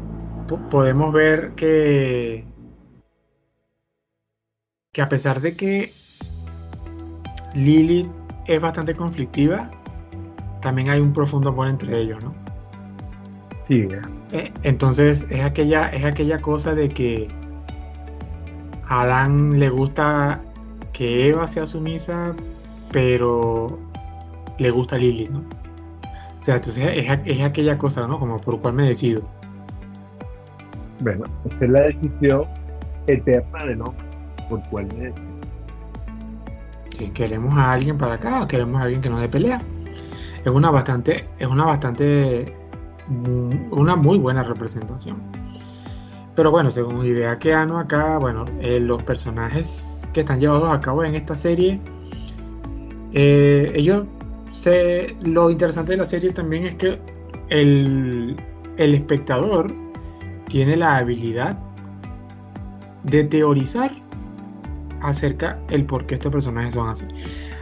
podemos 0.71 1.13
ver 1.13 1.53
que, 1.55 2.47
que 4.93 5.03
a 5.03 5.09
pesar 5.11 5.43
de 5.43 5.55
que 5.55 5.93
Lily 7.55 8.11
es 8.47 8.61
bastante 8.61 8.97
conflictiva, 8.97 9.71
también 10.63 10.91
hay 10.91 11.01
un 11.01 11.13
profundo 11.13 11.51
amor 11.51 11.69
entre 11.69 12.01
ellos, 12.01 12.25
¿no? 12.25 12.35
Sí. 13.69 13.87
Eh, 14.33 14.53
entonces 14.63 15.27
es 15.31 15.43
aquella, 15.43 15.89
es 15.89 16.05
aquella 16.05 16.39
cosa 16.39 16.75
de 16.75 16.89
que 16.89 17.29
a 18.89 19.03
Adán 19.03 19.59
le 19.59 19.71
gusta 19.71 20.43
que 20.93 21.29
Eva 21.29 21.47
sea 21.49 21.67
sumisa, 21.67 22.35
pero 22.93 23.79
le 24.59 24.71
gusta 24.71 24.99
Lily, 24.99 25.29
¿no? 25.29 25.41
O 26.39 26.45
sea, 26.45 26.57
entonces 26.57 26.85
es, 26.85 27.21
es 27.25 27.43
aquella 27.43 27.79
cosa, 27.79 28.07
¿no? 28.07 28.19
Como 28.19 28.37
por 28.37 28.61
cual 28.61 28.75
me 28.75 28.89
decido. 28.89 29.23
Bueno, 31.03 31.25
esta 31.45 31.65
es 31.65 31.71
la 31.71 31.83
decisión 31.83 32.45
eterna 33.07 33.65
del 33.65 33.81
hombre, 33.81 34.05
por 34.49 34.63
cual 34.69 34.89
me 34.97 35.13
Si 36.91 37.11
queremos 37.11 37.57
a 37.57 37.73
alguien 37.73 37.99
para 37.99 38.15
acá 38.15 38.43
o 38.43 38.49
queremos 38.49 38.81
a 38.81 38.85
alguien 38.85 39.01
que 39.01 39.09
no 39.09 39.19
dé 39.19 39.29
pelea. 39.29 39.61
Es 40.45 40.53
una 40.53 40.71
bastante, 40.71 41.27
es 41.39 41.47
una 41.47 41.65
bastante, 41.65 42.57
una 43.71 43.97
muy 43.97 44.19
buena 44.19 44.43
representación. 44.43 45.17
Pero 46.35 46.51
bueno, 46.51 46.71
según 46.71 47.05
idea 47.05 47.39
que 47.39 47.53
ano 47.53 47.79
acá, 47.79 48.19
bueno, 48.19 48.45
eh, 48.61 48.81
los 48.81 49.03
personajes 49.03 50.01
que 50.13 50.21
están 50.21 50.41
llevados 50.41 50.69
a 50.71 50.81
cabo 50.81 51.05
en 51.05 51.15
esta 51.15 51.37
serie, 51.37 51.81
eh, 53.13 53.71
ellos 53.75 54.07
se, 54.51 55.17
lo 55.23 55.51
interesante 55.51 55.93
de 55.93 55.99
la 55.99 56.05
serie 56.05 56.33
también 56.33 56.67
es 56.67 56.75
que 56.77 57.01
el, 57.49 58.37
el 58.77 58.95
espectador 58.95 59.75
tiene 60.49 60.77
la 60.77 60.97
habilidad 60.97 61.59
de 63.05 63.25
teorizar 63.25 63.93
acerca 65.01 65.59
el 65.71 65.85
por 65.85 66.07
qué 66.07 66.15
estos 66.15 66.33
personajes 66.33 66.75
son 66.75 66.89
así. 66.89 67.05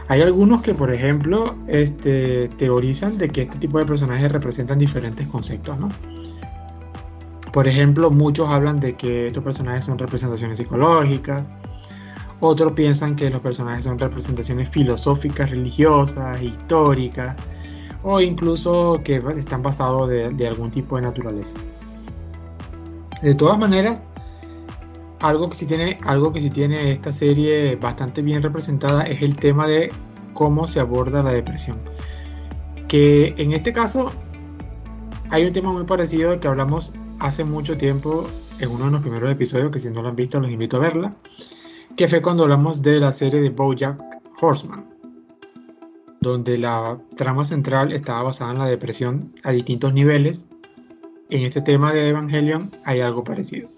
Hay 0.07 0.21
algunos 0.21 0.61
que, 0.61 0.73
por 0.73 0.91
ejemplo, 0.91 1.55
este, 1.67 2.49
teorizan 2.57 3.17
de 3.17 3.29
que 3.29 3.43
este 3.43 3.57
tipo 3.59 3.79
de 3.79 3.85
personajes 3.85 4.31
representan 4.31 4.77
diferentes 4.77 5.25
conceptos, 5.27 5.79
¿no? 5.79 5.89
Por 7.51 7.67
ejemplo, 7.67 8.11
muchos 8.11 8.49
hablan 8.49 8.77
de 8.77 8.95
que 8.95 9.27
estos 9.27 9.43
personajes 9.43 9.85
son 9.85 9.97
representaciones 9.97 10.57
psicológicas, 10.57 11.43
otros 12.39 12.71
piensan 12.73 13.15
que 13.15 13.29
los 13.29 13.41
personajes 13.41 13.83
son 13.83 13.99
representaciones 13.99 14.67
filosóficas, 14.69 15.51
religiosas, 15.51 16.41
históricas, 16.41 17.35
o 18.03 18.19
incluso 18.19 18.99
que 19.03 19.17
están 19.37 19.61
basados 19.61 20.09
de, 20.09 20.47
algún 20.47 20.71
tipo 20.71 20.95
de 20.95 21.03
naturaleza. 21.03 21.55
De 23.21 23.35
todas 23.35 23.59
maneras, 23.59 24.01
algo 25.19 25.49
que 25.49 25.55
sí 25.55 25.67
tiene, 25.67 25.99
algo 26.03 26.33
que 26.33 26.41
sí 26.41 26.49
tiene 26.49 26.93
esta 26.93 27.13
serie 27.13 27.75
bastante 27.75 28.23
bien 28.23 28.41
representada 28.41 29.03
es 29.03 29.21
el 29.21 29.35
tema 29.35 29.67
de 29.67 29.89
cómo 30.33 30.67
se 30.67 30.79
aborda 30.79 31.21
la 31.21 31.31
depresión. 31.31 31.77
Que 32.87 33.35
en 33.37 33.53
este 33.53 33.71
caso 33.71 34.11
hay 35.29 35.45
un 35.45 35.53
tema 35.53 35.71
muy 35.71 35.83
parecido 35.83 36.39
que 36.39 36.47
hablamos 36.47 36.91
hace 37.21 37.43
mucho 37.43 37.77
tiempo 37.77 38.23
en 38.59 38.69
uno 38.69 38.85
de 38.85 38.91
los 38.91 39.01
primeros 39.01 39.31
episodios, 39.31 39.71
que 39.71 39.79
si 39.79 39.89
no 39.89 40.01
lo 40.01 40.09
han 40.09 40.15
visto 40.15 40.39
los 40.39 40.49
invito 40.49 40.77
a 40.77 40.81
verla, 40.81 41.13
que 41.95 42.07
fue 42.07 42.21
cuando 42.21 42.43
hablamos 42.43 42.81
de 42.81 42.99
la 42.99 43.11
serie 43.11 43.41
de 43.41 43.49
Bojack 43.49 44.01
Horseman, 44.41 44.85
donde 46.19 46.57
la 46.57 46.97
trama 47.15 47.45
central 47.45 47.91
estaba 47.91 48.23
basada 48.23 48.51
en 48.51 48.59
la 48.59 48.65
depresión 48.65 49.33
a 49.43 49.51
distintos 49.51 49.93
niveles. 49.93 50.45
En 51.29 51.41
este 51.41 51.61
tema 51.61 51.93
de 51.93 52.09
Evangelion 52.09 52.69
hay 52.85 53.01
algo 53.01 53.23
parecido. 53.23 53.69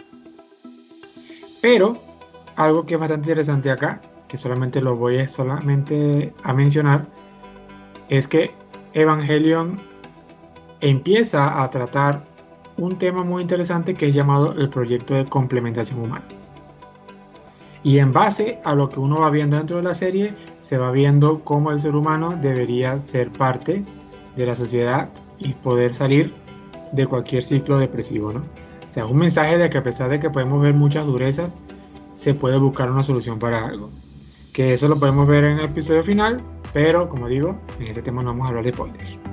Pero 1.61 2.01
algo 2.55 2.85
que 2.85 2.95
es 2.95 2.99
bastante 2.99 3.29
interesante 3.29 3.71
acá, 3.71 4.01
que 4.27 4.37
solamente 4.37 4.81
lo 4.81 4.95
voy 4.95 5.19
a, 5.19 5.27
solamente 5.27 6.33
a 6.43 6.53
mencionar, 6.53 7.07
es 8.09 8.27
que 8.27 8.51
Evangelion 8.93 9.81
empieza 10.81 11.61
a 11.61 11.69
tratar 11.69 12.32
un 12.77 12.97
tema 12.97 13.23
muy 13.23 13.41
interesante 13.41 13.93
que 13.93 14.07
es 14.07 14.13
llamado 14.13 14.53
el 14.53 14.69
proyecto 14.69 15.13
de 15.13 15.25
complementación 15.25 15.99
humana. 16.01 16.25
Y 17.83 17.99
en 17.99 18.13
base 18.13 18.59
a 18.63 18.75
lo 18.75 18.89
que 18.89 18.99
uno 18.99 19.19
va 19.19 19.29
viendo 19.29 19.57
dentro 19.57 19.77
de 19.77 19.83
la 19.83 19.95
serie, 19.95 20.33
se 20.61 20.77
va 20.77 20.91
viendo 20.91 21.41
cómo 21.43 21.71
el 21.71 21.79
ser 21.79 21.95
humano 21.95 22.37
debería 22.41 22.99
ser 22.99 23.31
parte 23.31 23.83
de 24.35 24.45
la 24.45 24.55
sociedad 24.55 25.09
y 25.37 25.53
poder 25.53 25.93
salir 25.93 26.33
de 26.93 27.05
cualquier 27.05 27.43
ciclo 27.43 27.77
depresivo, 27.77 28.31
¿no? 28.31 28.39
O 28.39 28.93
sea, 28.93 29.05
un 29.05 29.17
mensaje 29.17 29.57
de 29.57 29.69
que 29.69 29.79
a 29.79 29.83
pesar 29.83 30.09
de 30.09 30.19
que 30.19 30.29
podemos 30.29 30.61
ver 30.61 30.73
muchas 30.73 31.05
durezas, 31.05 31.57
se 32.13 32.33
puede 32.33 32.57
buscar 32.57 32.91
una 32.91 33.03
solución 33.03 33.39
para 33.39 33.65
algo. 33.65 33.89
Que 34.53 34.73
eso 34.73 34.87
lo 34.87 34.97
podemos 34.97 35.27
ver 35.27 35.43
en 35.43 35.57
el 35.57 35.65
episodio 35.65 36.03
final, 36.03 36.37
pero 36.73 37.09
como 37.09 37.27
digo, 37.27 37.57
en 37.79 37.87
este 37.87 38.03
tema 38.03 38.21
no 38.21 38.29
vamos 38.29 38.45
a 38.45 38.49
hablar 38.49 38.65
de 38.65 38.71
spoilers. 38.71 39.32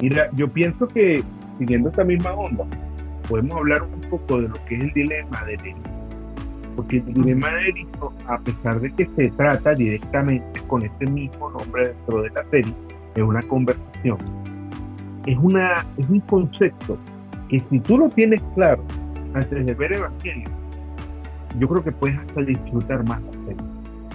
Mira, 0.00 0.30
yo 0.34 0.48
pienso 0.48 0.86
que 0.86 1.22
siguiendo 1.58 1.88
esta 1.88 2.04
misma 2.04 2.32
onda, 2.32 2.64
podemos 3.28 3.56
hablar 3.56 3.82
un 3.82 4.00
poco 4.02 4.40
de 4.40 4.48
lo 4.48 4.54
que 4.66 4.76
es 4.76 4.84
el 4.84 4.92
dilema 4.92 5.44
de 5.44 5.54
Erito. 5.54 5.90
Porque 6.76 6.98
el 6.98 7.14
dilema 7.14 7.48
de 7.48 7.62
Erito, 7.62 8.12
a 8.26 8.38
pesar 8.38 8.80
de 8.80 8.92
que 8.92 9.08
se 9.16 9.30
trata 9.32 9.74
directamente 9.74 10.60
con 10.68 10.82
este 10.84 11.06
mismo 11.06 11.50
nombre 11.50 11.88
dentro 11.88 12.22
de 12.22 12.30
la 12.30 12.44
serie, 12.50 12.72
es 13.16 13.22
una 13.22 13.42
conversación. 13.42 14.18
Es, 15.26 15.36
una, 15.36 15.84
es 15.96 16.08
un 16.08 16.20
concepto 16.20 16.96
que 17.48 17.58
si 17.58 17.80
tú 17.80 17.98
lo 17.98 18.08
tienes 18.08 18.40
claro 18.54 18.84
antes 19.34 19.66
de 19.66 19.74
ver 19.74 19.96
Evangelio, 19.96 20.48
yo 21.58 21.68
creo 21.68 21.82
que 21.82 21.92
puedes 21.92 22.16
hasta 22.18 22.42
disfrutar 22.42 23.06
más 23.08 23.20
la 23.22 23.32
serie. 23.32 23.64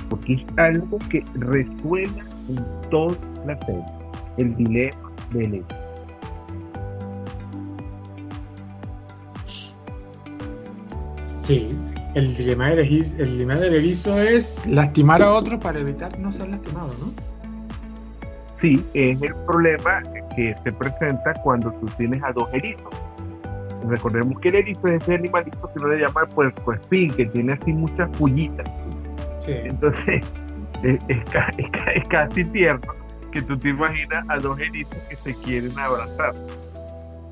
Porque 0.09 0.33
es 0.35 0.43
algo 0.57 0.97
que 1.09 1.23
resuena 1.35 2.23
en 2.47 2.89
toda 2.89 3.17
la 3.45 3.59
serie. 3.65 3.83
El 4.37 4.55
dilema 4.55 5.11
Sí, 11.43 11.69
el 12.15 12.35
dilema 12.35 12.69
del, 12.69 12.79
el 12.79 13.29
dilema 13.31 13.55
del 13.55 13.75
erizo 13.75 14.17
es 14.17 14.65
lastimar 14.65 15.21
a 15.21 15.31
otro 15.31 15.59
para 15.59 15.79
evitar 15.79 16.17
no 16.17 16.31
ser 16.31 16.49
lastimado, 16.49 16.89
¿no? 16.99 17.11
Sí, 18.61 18.81
es 18.93 19.21
el 19.21 19.35
problema 19.45 20.01
que 20.35 20.55
se 20.63 20.71
presenta 20.71 21.33
cuando 21.43 21.71
tú 21.73 21.85
tienes 21.97 22.23
a 22.23 22.31
dos 22.31 22.47
erizos. 22.53 22.87
Recordemos 23.87 24.39
que 24.39 24.49
el 24.49 24.55
erizo 24.55 24.87
es 24.87 25.03
ese 25.03 25.15
animalito 25.15 25.69
que 25.73 25.83
no 25.83 25.89
le 25.89 26.01
llama 26.01 26.25
puerco 26.27 26.71
espín, 26.71 27.09
que 27.09 27.25
tiene 27.25 27.53
así 27.53 27.73
muchas 27.73 28.09
pullitas. 28.17 28.65
Entonces, 29.45 30.25
es 30.83 32.07
casi 32.09 32.45
tierno 32.45 32.93
que 33.33 33.41
tú 33.41 33.57
te 33.57 33.69
imaginas 33.69 34.23
a 34.29 34.37
dos 34.37 34.57
erizos 34.59 34.97
que 35.09 35.15
se 35.17 35.35
quieren 35.41 35.77
abrazar. 35.77 36.33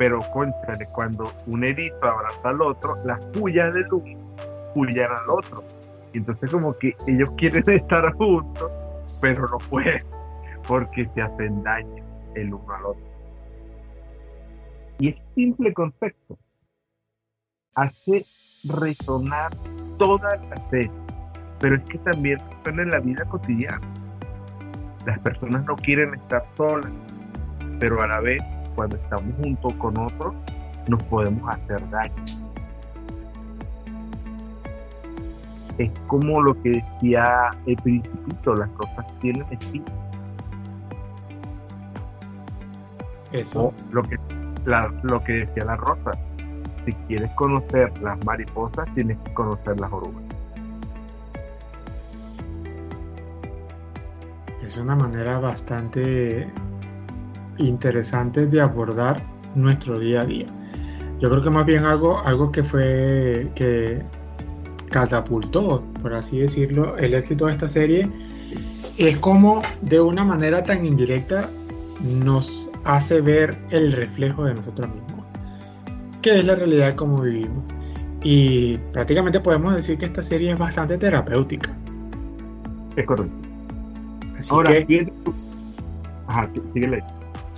Pero 0.02 0.20
cuéntale, 0.34 0.88
cuando 0.94 1.32
un 1.46 1.64
erizo 1.64 2.04
abraza 2.04 2.50
al 2.50 2.60
otro, 2.60 2.96
las 3.06 3.24
pullas 3.28 3.72
de 3.72 3.84
uno 3.92 4.20
pullan 4.74 5.12
al 5.12 5.30
otro. 5.30 5.64
Y 6.12 6.18
entonces 6.18 6.50
como 6.50 6.76
que 6.76 6.96
ellos 7.08 7.30
quieren 7.38 7.64
estar 7.70 8.12
juntos, 8.14 8.72
pero 9.22 9.48
no 9.48 9.60
pueden, 9.60 10.04
porque 10.68 11.08
se 11.14 11.22
hacen 11.22 11.62
daño 11.62 12.04
el 12.34 12.52
uno 12.52 12.74
al 12.74 12.86
otro. 12.88 13.04
Y 14.98 15.10
es 15.10 15.16
simple 15.36 15.72
concepto 15.72 16.36
hace 17.76 18.26
resonar 18.64 19.52
toda 20.00 20.36
la 20.36 20.56
serie, 20.72 20.90
pero 21.60 21.76
es 21.76 21.84
que 21.84 22.00
también 22.00 22.40
suena 22.64 22.82
en 22.82 22.90
la 22.90 23.00
vida 23.02 23.24
cotidiana 23.26 23.80
las 25.06 25.20
personas 25.20 25.64
no 25.66 25.76
quieren 25.76 26.16
estar 26.16 26.44
solas, 26.58 26.92
pero 27.80 28.02
a 28.02 28.08
la 28.08 28.20
vez, 28.20 28.42
cuando 28.76 28.98
estamos 28.98 29.34
juntos 29.38 29.74
con 29.76 29.98
otros, 30.00 30.34
nos 30.88 31.04
podemos 31.04 31.50
hacer 31.50 31.90
daño. 31.90 32.26
Es 35.78 35.92
como 36.08 36.42
lo 36.42 36.62
que 36.62 36.84
decía 36.84 37.50
el 37.66 37.76
principito, 37.78 38.56
las 38.56 38.70
cosas 38.72 39.06
tienen 39.20 39.46
espíritu. 39.52 39.92
Eso. 43.32 43.74
lo 43.92 44.04
que, 44.04 44.18
lo 45.04 45.24
que 45.24 45.32
decía 45.32 45.64
la 45.66 45.78
rosa, 45.78 46.12
si 46.86 46.92
quieres 47.08 47.32
conocer 47.36 47.92
las 48.02 48.24
mariposas, 48.26 48.88
tienes 48.94 49.18
que 49.20 49.34
conocer 49.34 49.80
las 49.80 49.92
orugas. 49.92 50.32
es 54.72 54.78
una 54.78 54.96
manera 54.96 55.38
bastante 55.38 56.48
interesante 57.58 58.48
de 58.48 58.62
abordar 58.62 59.22
nuestro 59.56 60.00
día 60.00 60.22
a 60.22 60.26
día. 60.26 60.46
Yo 61.20 61.30
creo 61.30 61.44
que 61.44 61.50
más 61.50 61.66
bien 61.66 61.86
algo, 61.86 62.20
algo 62.26 62.52
que 62.52 62.64
fue 62.64 63.52
que 63.56 64.02
catapultó, 64.90 65.84
por 66.02 66.14
así 66.14 66.40
decirlo, 66.40 66.98
el 66.98 67.14
éxito 67.14 67.46
de 67.46 67.52
esta 67.52 67.70
serie 67.70 68.10
es 68.98 69.18
como 69.18 69.62
de 69.82 70.02
una 70.02 70.26
manera 70.26 70.64
tan 70.64 70.86
indirecta 70.86 71.50
nos 72.04 72.72
hace 72.84 73.22
ver 73.22 73.58
el 73.70 73.92
reflejo 73.92 74.46
de 74.46 74.56
nosotros 74.56 74.88
mismos, 74.94 75.26
que 76.22 76.40
es 76.40 76.46
la 76.46 76.56
realidad 76.56 76.94
como 76.94 77.22
vivimos. 77.22 77.64
Y 78.24 78.78
prácticamente 78.94 79.40
podemos 79.40 79.76
decir 79.76 79.98
que 79.98 80.06
esta 80.06 80.22
serie 80.22 80.52
es 80.52 80.58
bastante 80.58 80.98
terapéutica. 80.98 81.76
Es 82.96 83.06
correcto. 83.06 83.36
Así 84.38 84.56
que, 84.66 85.12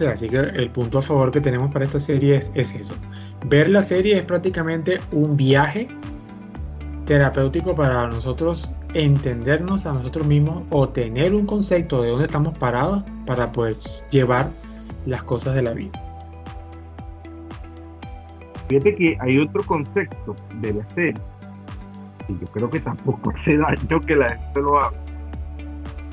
así 0.02 0.28
que 0.28 0.38
el 0.38 0.70
punto 0.72 1.00
a 1.00 1.02
favor 1.02 1.32
que 1.32 1.42
tenemos 1.42 1.72
para 1.72 1.86
esta 1.86 2.00
serie 2.00 2.38
es, 2.38 2.52
eso. 2.56 2.96
Ver 3.46 3.70
la 3.70 3.84
serie 3.84 4.18
es 4.18 4.24
prácticamente 4.24 4.98
un 5.12 5.38
viaje 5.38 5.88
terapéutico 7.06 7.76
para 7.76 8.08
nosotros 8.08 8.74
entendernos 8.94 9.86
a 9.86 9.94
nosotros 9.94 10.26
mismos 10.26 10.64
o 10.70 10.90
tener 10.90 11.34
un 11.34 11.46
concepto 11.46 12.02
de 12.02 12.10
dónde 12.10 12.26
estamos 12.26 12.58
parados 12.58 13.04
para 13.26 13.52
poder 13.52 13.76
llevar 14.10 14.50
las 15.06 15.24
cosas 15.24 15.56
de 15.56 15.62
la 15.64 15.74
vida. 15.74 15.92
Fíjate 18.70 18.96
que 18.96 19.18
hay 19.20 19.38
otro 19.40 19.64
concepto 19.66 20.36
de 20.62 20.74
la 20.74 20.90
serie 20.90 21.22
y 22.30 22.40
yo 22.40 22.48
creo 22.48 22.70
que 22.70 22.80
tampoco 22.80 23.32
hace 23.42 23.58
daño 23.58 24.02
que 24.02 24.16
la 24.16 24.30
gente 24.30 24.62
lo 24.62 24.78
haga 24.78 25.04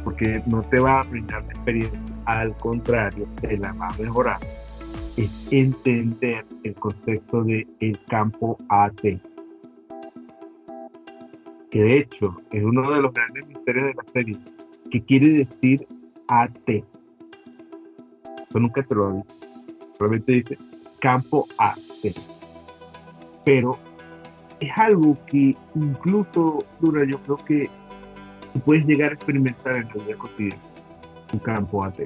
porque 0.05 0.43
no 0.47 0.63
te 0.63 0.81
va 0.81 1.01
a 1.01 1.03
brindar 1.03 1.43
la 1.45 1.53
experiencia, 1.53 2.01
al 2.25 2.57
contrario, 2.57 3.27
te 3.41 3.57
la 3.57 3.73
va 3.73 3.89
a. 3.89 4.39
Es 5.17 5.49
entender 5.51 6.45
el 6.63 6.75
concepto 6.75 7.43
de 7.43 7.67
el 7.81 7.99
campo 8.07 8.59
AT. 8.69 9.01
Que 11.71 11.83
de 11.83 11.99
hecho 11.99 12.41
es 12.51 12.65
uno 12.65 12.91
de 12.91 13.03
los 13.03 13.13
grandes 13.13 13.47
misterios 13.47 13.87
de 13.87 13.95
la 13.95 14.05
serie. 14.13 14.37
que 14.91 15.03
quiere 15.03 15.29
decir 15.29 15.87
AT? 16.29 16.69
Eso 16.69 16.85
nunca 18.59 18.83
te 18.83 18.95
lo 18.95 19.13
dicho. 19.13 19.35
Solamente 19.99 20.33
dice 20.33 20.59
campo 21.01 21.47
AT. 21.59 21.79
Pero 23.45 23.79
es 24.61 24.71
algo 24.77 25.17
que 25.27 25.57
incluso, 25.75 26.65
Dura, 26.81 27.05
yo 27.05 27.19
creo 27.21 27.37
que 27.39 27.71
tú 28.53 28.61
puedes 28.61 28.87
llegar 28.87 29.11
a 29.11 29.15
experimentar 29.15 29.77
en 29.77 29.89
la 29.89 29.95
vida 29.95 30.17
cotidiana, 30.17 30.63
un 31.33 31.39
campo 31.41 31.85
AT. 31.85 32.01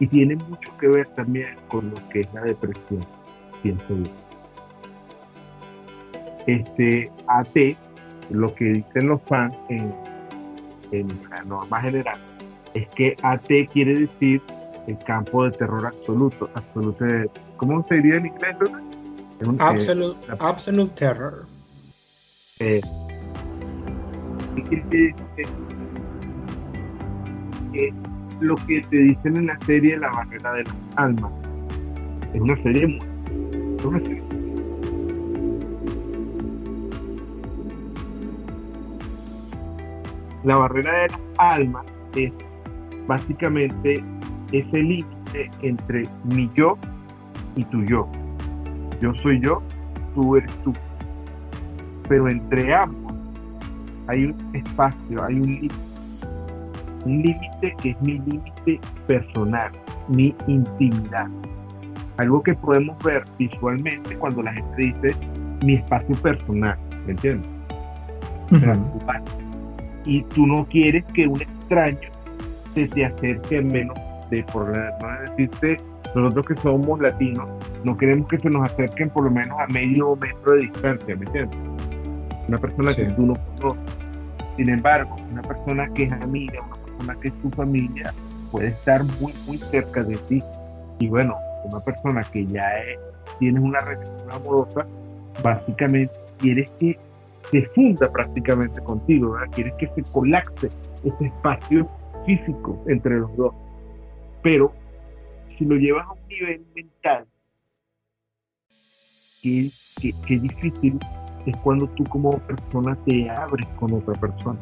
Y 0.00 0.06
tiene 0.06 0.36
mucho 0.36 0.76
que 0.78 0.88
ver 0.88 1.08
también 1.08 1.56
con 1.68 1.90
lo 1.90 2.08
que 2.08 2.20
es 2.20 2.32
la 2.32 2.42
depresión, 2.42 3.04
pienso 3.62 3.88
yo. 3.88 4.10
Este 6.46 7.10
AT, 7.26 7.76
lo 8.30 8.54
que 8.54 8.64
dicen 8.64 9.08
los 9.08 9.20
fans 9.22 9.54
en, 9.68 9.94
en 10.92 11.08
la 11.30 11.42
norma 11.42 11.80
general, 11.80 12.18
es 12.74 12.88
que 12.90 13.16
AT 13.22 13.48
quiere 13.72 13.94
decir 13.94 14.40
el 14.86 14.98
campo 15.00 15.44
de 15.44 15.50
terror 15.52 15.84
absoluto, 15.84 16.48
absoluto 16.54 17.04
¿cómo 17.56 17.84
se 17.88 17.96
diría 17.96 18.16
en 18.16 18.26
inglés? 18.26 18.56
Un, 19.44 19.60
absolute, 19.60 20.32
eh, 20.32 20.36
absolute 20.40 20.94
terror. 20.94 21.46
Eh, 22.60 22.80
lo 28.40 28.54
que 28.54 28.80
te 28.82 28.96
dicen 28.96 29.36
en 29.36 29.46
la 29.46 29.58
serie 29.60 29.96
La 29.98 30.10
barrera 30.10 30.52
de 30.54 30.64
las 30.64 30.76
almas. 30.96 31.32
Es 32.34 32.40
una 32.40 32.56
serie 32.62 32.86
muy. 32.86 32.98
La 40.44 40.56
barrera 40.56 41.02
de 41.02 41.08
las 41.08 41.20
almas 41.38 41.84
es 42.14 42.32
básicamente 43.06 44.02
ese 44.52 44.78
límite 44.78 45.50
entre 45.62 46.04
mi 46.32 46.50
yo 46.54 46.78
y 47.56 47.64
tu 47.64 47.82
yo. 47.84 48.08
Yo 49.00 49.14
soy 49.14 49.40
yo, 49.40 49.62
tú 50.14 50.36
eres 50.36 50.52
tú. 50.62 50.72
Pero 52.08 52.28
entre 52.28 52.74
ambos 52.74 53.14
hay 54.06 54.26
un 54.26 54.36
espacio, 54.54 55.24
hay 55.24 55.34
un 55.34 55.42
límite. 55.42 55.87
Un 57.04 57.22
límite 57.22 57.74
que 57.82 57.90
es 57.90 58.00
mi 58.02 58.18
límite 58.18 58.80
personal, 59.06 59.70
mi 60.08 60.34
intimidad. 60.46 61.26
Algo 62.16 62.42
que 62.42 62.54
podemos 62.54 62.96
ver 63.04 63.24
visualmente 63.38 64.16
cuando 64.16 64.42
la 64.42 64.52
gente 64.52 64.76
dice 64.76 65.16
mi 65.64 65.74
espacio 65.74 66.14
personal, 66.22 66.76
¿me 67.06 67.12
entiendes? 67.12 67.50
Y 70.04 70.22
tú 70.22 70.46
no 70.46 70.64
quieres 70.66 71.04
que 71.12 71.26
un 71.26 71.40
extraño 71.40 72.08
se 72.74 72.88
te 72.88 73.04
acerque 73.04 73.62
menos 73.62 73.96
de 74.30 74.42
por 74.44 74.68
no 74.68 75.20
decirte 75.26 75.76
nosotros 76.14 76.46
que 76.46 76.56
somos 76.56 77.00
latinos 77.00 77.48
no 77.84 77.96
queremos 77.96 78.28
que 78.28 78.38
se 78.38 78.50
nos 78.50 78.68
acerquen 78.68 79.10
por 79.10 79.24
lo 79.24 79.30
menos 79.30 79.58
a 79.58 79.66
medio 79.72 80.16
metro 80.16 80.54
de 80.54 80.62
distancia, 80.62 81.16
¿me 81.16 81.26
entiendes? 81.26 81.58
Una 82.48 82.58
persona 82.58 82.94
que 82.94 83.04
tú 83.04 83.26
no 83.26 83.34
conoces. 83.60 83.94
Sin 84.56 84.70
embargo, 84.70 85.14
una 85.30 85.42
persona 85.42 85.88
que 85.94 86.04
es 86.04 86.12
amiga, 86.12 86.60
una 86.60 86.77
que 87.20 87.28
es 87.28 87.42
tu 87.42 87.50
familia, 87.50 88.12
puede 88.50 88.68
estar 88.68 89.02
muy, 89.20 89.32
muy 89.46 89.58
cerca 89.58 90.02
de 90.02 90.16
ti. 90.16 90.42
Y 90.98 91.08
bueno, 91.08 91.36
una 91.64 91.80
persona 91.80 92.22
que 92.22 92.46
ya 92.46 92.64
tienes 93.38 93.62
una 93.62 93.80
relación 93.80 94.30
amorosa, 94.30 94.86
básicamente 95.42 96.12
quieres 96.38 96.70
que 96.78 96.98
se 97.50 97.62
funda 97.74 98.10
prácticamente 98.12 98.80
contigo. 98.82 99.36
Quieres 99.52 99.74
que 99.74 99.88
se 99.94 100.02
colapse 100.12 100.68
ese 101.04 101.26
espacio 101.26 101.88
físico 102.26 102.82
entre 102.86 103.18
los 103.18 103.34
dos. 103.36 103.54
Pero 104.42 104.72
si 105.56 105.64
lo 105.64 105.76
llevas 105.76 106.06
a 106.06 106.12
un 106.12 106.28
nivel 106.28 106.64
mental, 106.74 107.26
que, 109.42 109.70
que, 110.00 110.38
difícil 110.38 110.98
es 111.46 111.56
cuando 111.58 111.86
tú 111.90 112.04
como 112.04 112.30
persona 112.30 112.96
te 113.04 113.30
abres 113.30 113.66
con 113.78 113.94
otra 113.94 114.14
persona 114.14 114.58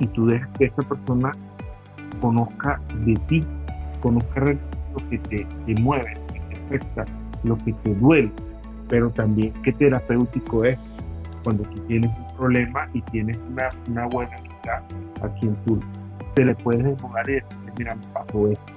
y 0.00 0.06
tú 0.08 0.26
dejas 0.26 0.48
que 0.58 0.64
esa 0.64 0.82
persona 0.82 1.30
conozca 2.20 2.80
de 3.04 3.14
ti, 3.28 3.40
conozca 4.00 4.40
lo 4.40 5.08
que 5.08 5.18
te, 5.18 5.46
mueve, 5.80 6.14
lo 6.14 6.26
que 6.26 6.40
te 6.40 6.60
afecta, 6.60 7.04
lo 7.44 7.56
que 7.58 7.72
te 7.72 7.94
duele, 7.94 8.32
pero 8.88 9.10
también 9.10 9.52
qué 9.62 9.72
terapéutico 9.72 10.64
es 10.64 10.78
cuando 11.44 11.62
tú 11.64 11.82
tienes 11.86 12.10
un 12.10 12.36
problema 12.36 12.88
y 12.92 13.02
tienes 13.02 13.38
una, 13.50 13.68
una 13.88 14.06
buena 14.06 14.36
amistad 14.36 14.82
a 15.22 15.28
quien 15.38 15.54
tú 15.66 15.80
te 16.34 16.44
le 16.44 16.54
puedes 16.56 16.84
desfogar 16.84 17.28
y 17.30 17.34
decirle, 17.34 17.72
mira, 17.78 17.94
me 17.94 18.06
pasó 18.08 18.48
esto. 18.48 18.72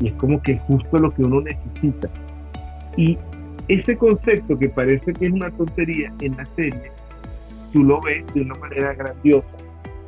Y 0.00 0.08
es 0.08 0.14
como 0.14 0.40
que 0.42 0.58
justo 0.60 0.96
lo 0.98 1.12
que 1.12 1.22
uno 1.22 1.40
necesita. 1.40 2.08
Y 2.96 3.18
ese 3.68 3.96
concepto 3.96 4.58
que 4.58 4.68
parece 4.68 5.12
que 5.12 5.26
es 5.26 5.32
una 5.32 5.50
tontería 5.50 6.12
en 6.20 6.36
la 6.36 6.46
serie, 6.46 6.92
tú 7.72 7.82
lo 7.82 8.00
ves 8.00 8.24
de 8.34 8.42
una 8.42 8.54
manera 8.54 8.94
grandiosa 8.94 9.48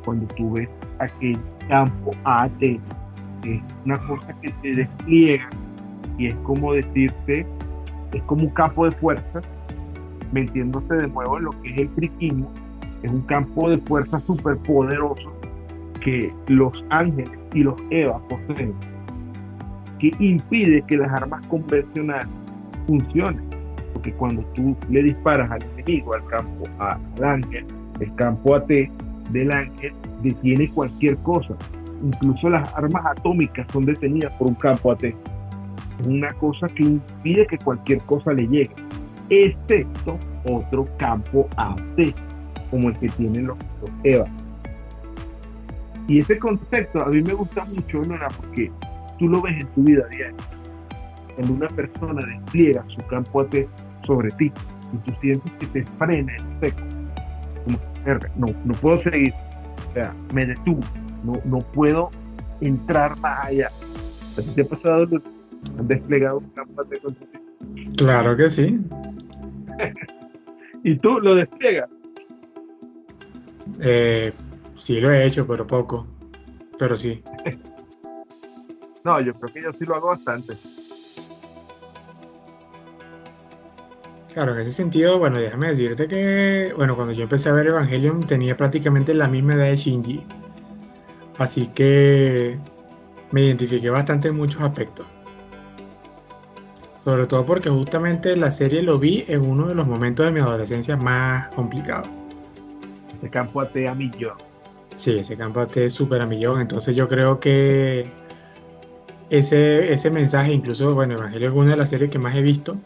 cuando 0.03 0.27
tú 0.35 0.53
ves 0.53 0.69
aquel 0.99 1.37
campo 1.67 2.11
AT, 2.23 2.61
es 2.61 3.61
una 3.85 3.97
cosa 4.07 4.33
que 4.41 4.51
se 4.61 4.71
despliega 4.79 5.49
y 6.17 6.27
es 6.27 6.35
como 6.43 6.73
decirte, 6.73 7.45
es 8.13 8.21
como 8.23 8.43
un 8.45 8.49
campo 8.51 8.85
de 8.85 8.91
fuerzas, 8.91 9.47
metiéndose 10.31 10.93
de 10.95 11.07
nuevo 11.07 11.37
en 11.37 11.45
lo 11.45 11.51
que 11.51 11.73
es 11.73 11.81
el 11.81 11.89
friquismo, 11.89 12.51
es 13.03 13.11
un 13.11 13.21
campo 13.21 13.69
de 13.69 13.77
fuerza 13.79 14.19
súper 14.19 14.57
poderoso 14.57 15.31
que 16.01 16.33
los 16.47 16.71
ángeles 16.89 17.31
y 17.53 17.63
los 17.63 17.75
Eva 17.89 18.21
poseen, 18.27 18.73
que 19.99 20.11
impide 20.19 20.83
que 20.87 20.97
las 20.97 21.11
armas 21.11 21.45
convencionales 21.47 22.27
funcionen 22.87 23.51
porque 23.93 24.13
cuando 24.13 24.43
tú 24.53 24.75
le 24.89 25.03
disparas 25.03 25.49
al 25.51 25.63
enemigo, 25.73 26.13
al 26.15 26.25
campo, 26.25 26.63
al 26.79 27.23
ángel, 27.23 27.65
el 27.99 28.15
campo 28.15 28.55
AT 28.55 28.69
del 29.31 29.51
ángel 29.51 29.93
detiene 30.21 30.69
cualquier 30.69 31.17
cosa. 31.17 31.55
Incluso 32.03 32.49
las 32.49 32.67
armas 32.75 33.05
atómicas 33.05 33.67
son 33.71 33.85
detenidas 33.85 34.31
por 34.33 34.47
un 34.49 34.55
campo 34.55 34.91
AT. 34.91 35.03
Es 35.03 36.07
una 36.07 36.33
cosa 36.33 36.67
que 36.67 36.83
impide 36.83 37.45
que 37.45 37.57
cualquier 37.59 38.01
cosa 38.01 38.33
le 38.33 38.47
llegue, 38.47 38.73
excepto 39.29 40.17
otro 40.45 40.87
campo 40.97 41.47
AT, 41.57 42.13
como 42.71 42.89
el 42.89 42.97
que 42.97 43.07
tienen 43.09 43.47
los, 43.47 43.57
EVA. 44.03 44.25
Y 46.07 46.19
ese 46.19 46.39
concepto 46.39 47.03
a 47.03 47.09
mí 47.09 47.21
me 47.21 47.33
gusta 47.33 47.63
mucho, 47.65 48.01
Nora, 48.01 48.27
porque 48.37 48.71
tú 49.19 49.27
lo 49.27 49.41
ves 49.41 49.61
en 49.61 49.67
tu 49.67 49.83
vida 49.83 50.03
diaria 50.09 50.35
cuando 51.35 51.53
una 51.53 51.67
persona 51.67 52.21
despliega 52.25 52.83
su 52.89 53.05
campo 53.07 53.41
AT 53.41 53.55
sobre 54.05 54.29
ti 54.31 54.51
y 54.93 54.97
tú 54.97 55.11
sientes 55.21 55.51
que 55.59 55.65
te 55.67 55.83
frena 55.97 56.33
el 56.35 56.43
seco, 56.61 56.81
no, 58.35 58.47
no 58.65 58.73
puedo 58.81 58.97
seguir, 58.97 59.33
o 59.89 59.93
sea, 59.93 60.13
me 60.33 60.45
detuvo, 60.45 60.81
no, 61.23 61.33
no 61.45 61.59
puedo 61.59 62.09
entrar 62.61 63.19
más 63.19 63.45
allá. 63.45 63.67
¿A 63.67 64.41
ti 64.41 64.49
te 64.55 64.61
ha 64.61 64.65
pasado? 64.65 65.07
¿Han 65.77 65.87
desplegado 65.87 66.39
un 66.39 66.49
campo 66.49 66.81
AT 66.81 67.01
con 67.01 67.17
Claro 67.97 68.35
que 68.35 68.49
sí. 68.49 68.85
¿Y 70.83 70.97
tú 70.97 71.19
lo 71.19 71.35
despliegas? 71.35 71.89
Eh, 73.79 74.31
sí 74.75 74.99
lo 74.99 75.11
he 75.11 75.25
hecho, 75.25 75.45
pero 75.45 75.67
poco. 75.67 76.07
Pero 76.79 76.97
sí. 76.97 77.23
no, 79.03 79.21
yo 79.21 79.33
creo 79.35 79.53
que 79.53 79.61
yo 79.61 79.73
sí 79.77 79.85
lo 79.85 79.95
hago 79.95 80.07
bastante. 80.07 80.53
Claro, 84.33 84.53
en 84.53 84.61
ese 84.61 84.71
sentido, 84.71 85.19
bueno, 85.19 85.39
déjame 85.39 85.67
decirte 85.67 86.07
que, 86.07 86.73
bueno, 86.77 86.95
cuando 86.95 87.13
yo 87.13 87.23
empecé 87.23 87.49
a 87.49 87.51
ver 87.51 87.67
Evangelion 87.67 88.25
tenía 88.25 88.55
prácticamente 88.55 89.13
la 89.13 89.27
misma 89.27 89.55
edad 89.55 89.65
de 89.65 89.75
Shinji. 89.75 90.21
Así 91.37 91.67
que 91.67 92.57
me 93.31 93.41
identifiqué 93.41 93.89
bastante 93.89 94.29
en 94.29 94.37
muchos 94.37 94.61
aspectos. 94.61 95.05
Sobre 96.97 97.25
todo 97.27 97.45
porque 97.45 97.69
justamente 97.69 98.37
la 98.37 98.51
serie 98.51 98.81
lo 98.83 98.99
vi 98.99 99.25
en 99.27 99.41
uno 99.41 99.67
de 99.67 99.75
los 99.75 99.85
momentos 99.85 100.25
de 100.25 100.31
mi 100.31 100.39
adolescencia 100.39 100.95
más 100.95 101.53
complicados. 101.53 102.07
Ese 103.17 103.29
campo 103.29 103.59
AT 103.59 103.75
a 103.89 103.95
millón. 103.95 104.37
Sí, 104.95 105.17
ese 105.17 105.35
campo 105.35 105.59
AT 105.59 105.75
es 105.75 105.93
súper 105.93 106.21
a 106.21 106.25
millón. 106.25 106.61
Entonces 106.61 106.95
yo 106.95 107.07
creo 107.09 107.39
que 107.41 108.09
ese, 109.29 109.91
ese 109.91 110.09
mensaje, 110.09 110.53
incluso, 110.53 110.93
bueno, 110.93 111.15
Evangelion 111.15 111.51
es 111.51 111.57
una 111.57 111.71
de 111.71 111.77
las 111.77 111.89
series 111.89 112.09
que 112.09 112.19
más 112.19 112.35
he 112.35 112.41
visto 112.41 112.77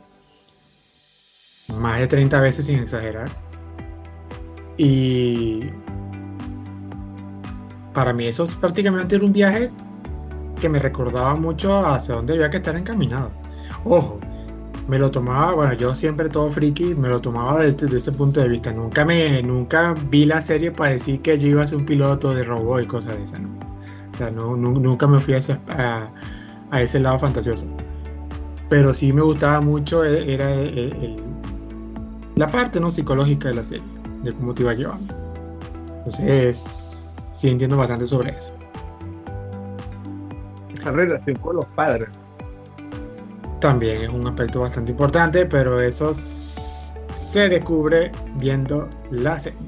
más 1.74 2.00
de 2.00 2.08
30 2.08 2.42
veces 2.42 2.66
sin 2.66 2.80
exagerar. 2.80 3.30
Y 4.78 5.62
para 7.94 8.14
mí 8.14 8.26
eso 8.26 8.44
es 8.44 8.54
prácticamente 8.56 9.18
un 9.18 9.32
viaje 9.32 9.72
que 10.60 10.70
me 10.70 10.80
recordaba 10.80 11.36
mucho 11.36 11.86
hacia 11.86 12.16
dónde 12.16 12.34
había 12.34 12.50
que 12.50 12.58
estar 12.58 12.76
encaminado. 12.76 13.32
Ojo, 13.86 14.20
me 14.88 15.00
lo 15.00 15.10
tomaba, 15.10 15.54
bueno, 15.54 15.74
yo 15.74 15.96
siempre 15.96 16.30
todo 16.30 16.52
friki, 16.52 16.96
me 16.96 17.10
lo 17.10 17.20
tomaba 17.20 17.64
desde, 17.64 17.98
ese 17.98 18.12
punto 18.12 18.40
de 18.42 18.50
vista. 18.50 18.72
Nunca 18.72 19.06
me, 19.06 19.42
nunca 19.42 19.94
vi 20.10 20.26
la 20.26 20.42
serie 20.42 20.72
para 20.72 20.92
decir 20.92 21.22
que 21.22 21.40
yo 21.40 21.48
iba 21.48 21.64
a 21.64 21.68
ser 21.68 21.78
un 21.78 21.86
piloto 21.86 22.34
de 22.34 22.44
robot 22.44 22.84
y 22.84 22.88
cosas 22.88 23.18
de 23.18 23.24
esas, 23.24 23.42
¿no? 23.42 23.50
O 24.14 24.18
sea, 24.18 24.32
no, 24.32 24.56
nunca 24.56 25.08
me 25.08 25.20
fui 25.20 25.34
a 25.34 25.38
ese, 25.38 25.58
a, 25.68 26.10
ese 26.80 27.00
lado 27.00 27.20
fantasioso. 27.20 27.68
Pero 28.70 28.94
sí 28.94 29.12
me 29.12 29.22
gustaba 29.22 29.62
mucho, 29.62 30.04
e, 30.04 30.34
era 30.34 30.52
el, 30.54 31.16
la 32.36 32.48
parte 32.48 32.80
no 32.80 32.92
psicológica 32.92 33.50
de 33.50 33.56
la 33.56 33.64
serie, 33.64 33.86
de 34.24 34.34
cómo 34.34 34.54
te 34.54 34.64
iba 34.64 34.74
llevando. 34.74 35.14
Entonces, 35.98 37.16
sí 37.34 37.50
entiendo 37.50 37.78
bastante 37.78 38.08
sobre 38.08 38.32
eso. 38.32 38.54
Esa 40.78 40.92
relación 40.92 41.38
con 41.38 41.56
los 41.58 41.66
padres. 41.68 42.10
También 43.60 44.02
es 44.02 44.10
un 44.10 44.28
aspecto 44.28 44.60
bastante 44.60 44.92
importante, 44.92 45.46
pero 45.46 45.80
eso 45.80 46.14
se 46.14 47.50
descubre 47.50 48.12
viendo 48.38 48.88
la 49.12 49.40
serie. 49.40 49.60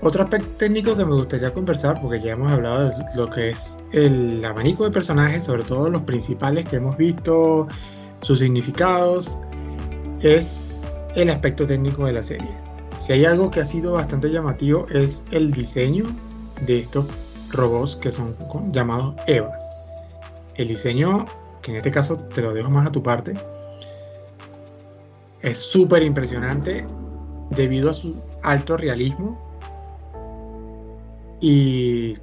Otro 0.00 0.22
aspecto 0.22 0.48
técnico 0.58 0.96
que 0.96 1.04
me 1.04 1.14
gustaría 1.14 1.52
conversar, 1.52 2.00
porque 2.00 2.20
ya 2.20 2.32
hemos 2.32 2.52
hablado 2.52 2.90
de 2.90 3.04
lo 3.16 3.26
que 3.26 3.48
es 3.48 3.76
el 3.92 4.44
abanico 4.44 4.84
de 4.84 4.90
personajes, 4.90 5.44
sobre 5.44 5.64
todo 5.64 5.88
los 5.88 6.02
principales 6.02 6.68
que 6.68 6.76
hemos 6.76 6.96
visto, 6.96 7.66
sus 8.20 8.38
significados, 8.38 9.38
es 10.20 10.67
el 11.18 11.30
aspecto 11.30 11.66
técnico 11.66 12.06
de 12.06 12.12
la 12.12 12.22
serie. 12.22 12.50
Si 13.04 13.12
hay 13.12 13.24
algo 13.24 13.50
que 13.50 13.60
ha 13.60 13.64
sido 13.64 13.92
bastante 13.92 14.30
llamativo 14.30 14.86
es 14.90 15.24
el 15.32 15.50
diseño 15.50 16.04
de 16.64 16.80
estos 16.80 17.06
robots 17.50 17.96
que 17.96 18.12
son 18.12 18.36
llamados 18.72 19.16
EVAs. 19.26 19.62
El 20.54 20.68
diseño, 20.68 21.26
que 21.60 21.72
en 21.72 21.78
este 21.78 21.90
caso 21.90 22.16
te 22.16 22.40
lo 22.40 22.52
dejo 22.54 22.70
más 22.70 22.86
a 22.86 22.92
tu 22.92 23.02
parte, 23.02 23.34
es 25.42 25.58
súper 25.58 26.02
impresionante 26.02 26.86
debido 27.50 27.90
a 27.90 27.94
su 27.94 28.14
alto 28.42 28.76
realismo 28.76 29.38
y 31.40 32.16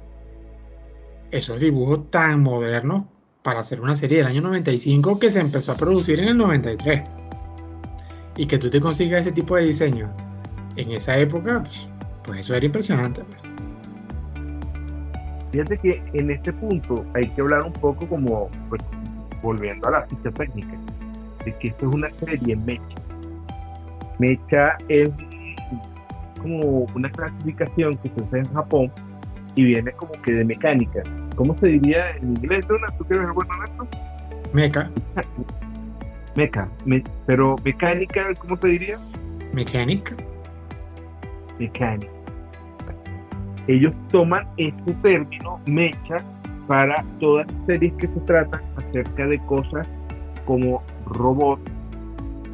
esos 1.30 1.60
dibujos 1.60 2.10
tan 2.10 2.42
modernos 2.42 3.04
para 3.42 3.60
hacer 3.60 3.80
una 3.80 3.94
serie 3.94 4.18
del 4.18 4.26
año 4.26 4.40
95 4.40 5.18
que 5.18 5.30
se 5.30 5.40
empezó 5.40 5.72
a 5.72 5.76
producir 5.76 6.20
en 6.20 6.28
el 6.28 6.36
93. 6.38 7.25
Y 8.36 8.46
que 8.46 8.58
tú 8.58 8.68
te 8.68 8.80
consigas 8.80 9.22
ese 9.22 9.32
tipo 9.32 9.56
de 9.56 9.64
diseño 9.64 10.12
en 10.76 10.92
esa 10.92 11.16
época, 11.16 11.60
pues, 11.60 11.88
pues 12.24 12.40
eso 12.40 12.54
era 12.54 12.66
impresionante. 12.66 13.22
Pues. 13.24 13.42
Fíjate 15.52 15.78
que 15.78 16.02
en 16.12 16.30
este 16.30 16.52
punto 16.52 17.06
hay 17.14 17.28
que 17.30 17.40
hablar 17.40 17.62
un 17.62 17.72
poco 17.72 18.06
como, 18.06 18.50
pues, 18.68 18.82
volviendo 19.42 19.88
a 19.88 19.92
la 19.92 20.06
ficha 20.06 20.30
técnica, 20.32 20.76
de 21.44 21.56
que 21.58 21.68
esto 21.68 21.88
es 21.88 21.94
una 21.94 22.10
serie 22.10 22.56
mecha. 22.56 22.82
Mecha 24.18 24.76
es 24.88 25.10
como 26.42 26.86
una 26.94 27.10
clasificación 27.10 27.96
que 27.98 28.10
se 28.10 28.22
usa 28.22 28.38
en 28.38 28.52
Japón 28.52 28.92
y 29.54 29.64
viene 29.64 29.92
como 29.92 30.12
que 30.22 30.32
de 30.32 30.44
mecánica. 30.44 31.02
¿Cómo 31.36 31.56
se 31.56 31.68
diría 31.68 32.08
en 32.10 32.30
inglés, 32.30 32.66
Dona? 32.68 32.88
¿Tú 32.98 33.04
quieres 33.04 33.28
bueno 33.32 33.54
en 33.54 33.64
esto? 33.64 33.88
Meca. 34.52 34.90
Meca. 36.36 36.68
pero 37.26 37.56
mecánica, 37.64 38.28
¿cómo 38.38 38.56
se 38.58 38.68
diría? 38.68 38.98
Mecánica. 39.52 40.14
Mecánica. 41.58 42.12
Ellos 43.66 43.94
toman 44.10 44.46
este 44.58 44.92
término, 44.94 45.58
mecha, 45.66 46.18
para 46.66 46.94
todas 47.20 47.46
las 47.50 47.66
series 47.66 47.92
que 47.94 48.06
se 48.06 48.20
tratan 48.20 48.60
acerca 48.76 49.26
de 49.26 49.38
cosas 49.46 49.88
como 50.44 50.82
robots, 51.06 51.62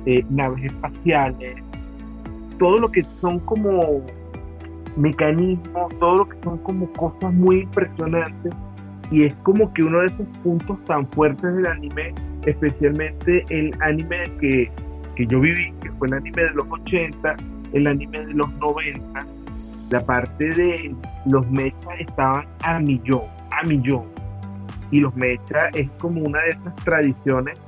eh, 0.07 0.25
naves 0.31 0.65
espaciales, 0.65 1.57
todo 2.59 2.77
lo 2.77 2.89
que 2.91 3.03
son 3.03 3.41
como 3.41 4.03
mecanismos, 4.97 5.89
todo 5.99 6.17
lo 6.19 6.29
que 6.29 6.37
son 6.43 6.59
como 6.59 6.91
cosas 6.93 7.33
muy 7.33 7.61
impresionantes 7.61 8.53
y 9.11 9.25
es 9.25 9.35
como 9.43 9.73
que 9.75 9.83
uno 9.83 10.01
de 10.01 10.07
esos 10.07 10.27
puntos 10.43 10.83
tan 10.85 11.07
fuertes 11.09 11.55
del 11.55 11.67
anime, 11.67 12.15
especialmente 12.47 13.45
el 13.51 13.75
anime 13.81 14.25
que, 14.41 14.71
que 15.17 15.27
yo 15.27 15.41
viví, 15.41 15.73
que 15.83 15.91
fue 15.93 16.09
el 16.09 16.15
anime 16.15 16.43
de 16.43 16.51
los 16.51 16.67
80, 16.69 17.37
el 17.73 17.87
anime 17.87 18.19
de 18.19 18.35
los 18.35 18.53
90, 18.55 19.21
la 19.91 20.01
parte 20.05 20.49
de 20.49 20.95
los 21.27 21.49
mechas 21.51 22.01
estaban 22.01 22.47
a 22.65 22.79
millón, 22.79 23.25
a 23.51 23.67
millón. 23.69 24.05
Y 24.91 25.01
los 25.01 25.15
mechas 25.17 25.75
es 25.75 25.89
como 25.99 26.21
una 26.23 26.41
de 26.41 26.51
esas 26.51 26.75
tradiciones 26.77 27.61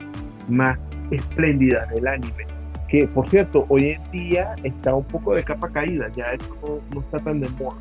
más 0.49 0.79
espléndidas 1.11 1.89
del 1.91 2.07
anime 2.07 2.45
que 2.89 3.09
por 3.09 3.29
cierto, 3.29 3.66
hoy 3.68 3.91
en 3.91 4.05
día 4.12 4.55
está 4.62 4.95
un 4.95 5.05
poco 5.05 5.35
de 5.35 5.43
capa 5.43 5.68
caída, 5.68 6.09
ya 6.14 6.27
esto 6.33 6.81
no, 6.93 7.01
está 7.01 7.18
tan 7.18 7.41
de 7.41 7.49
moda, 7.51 7.77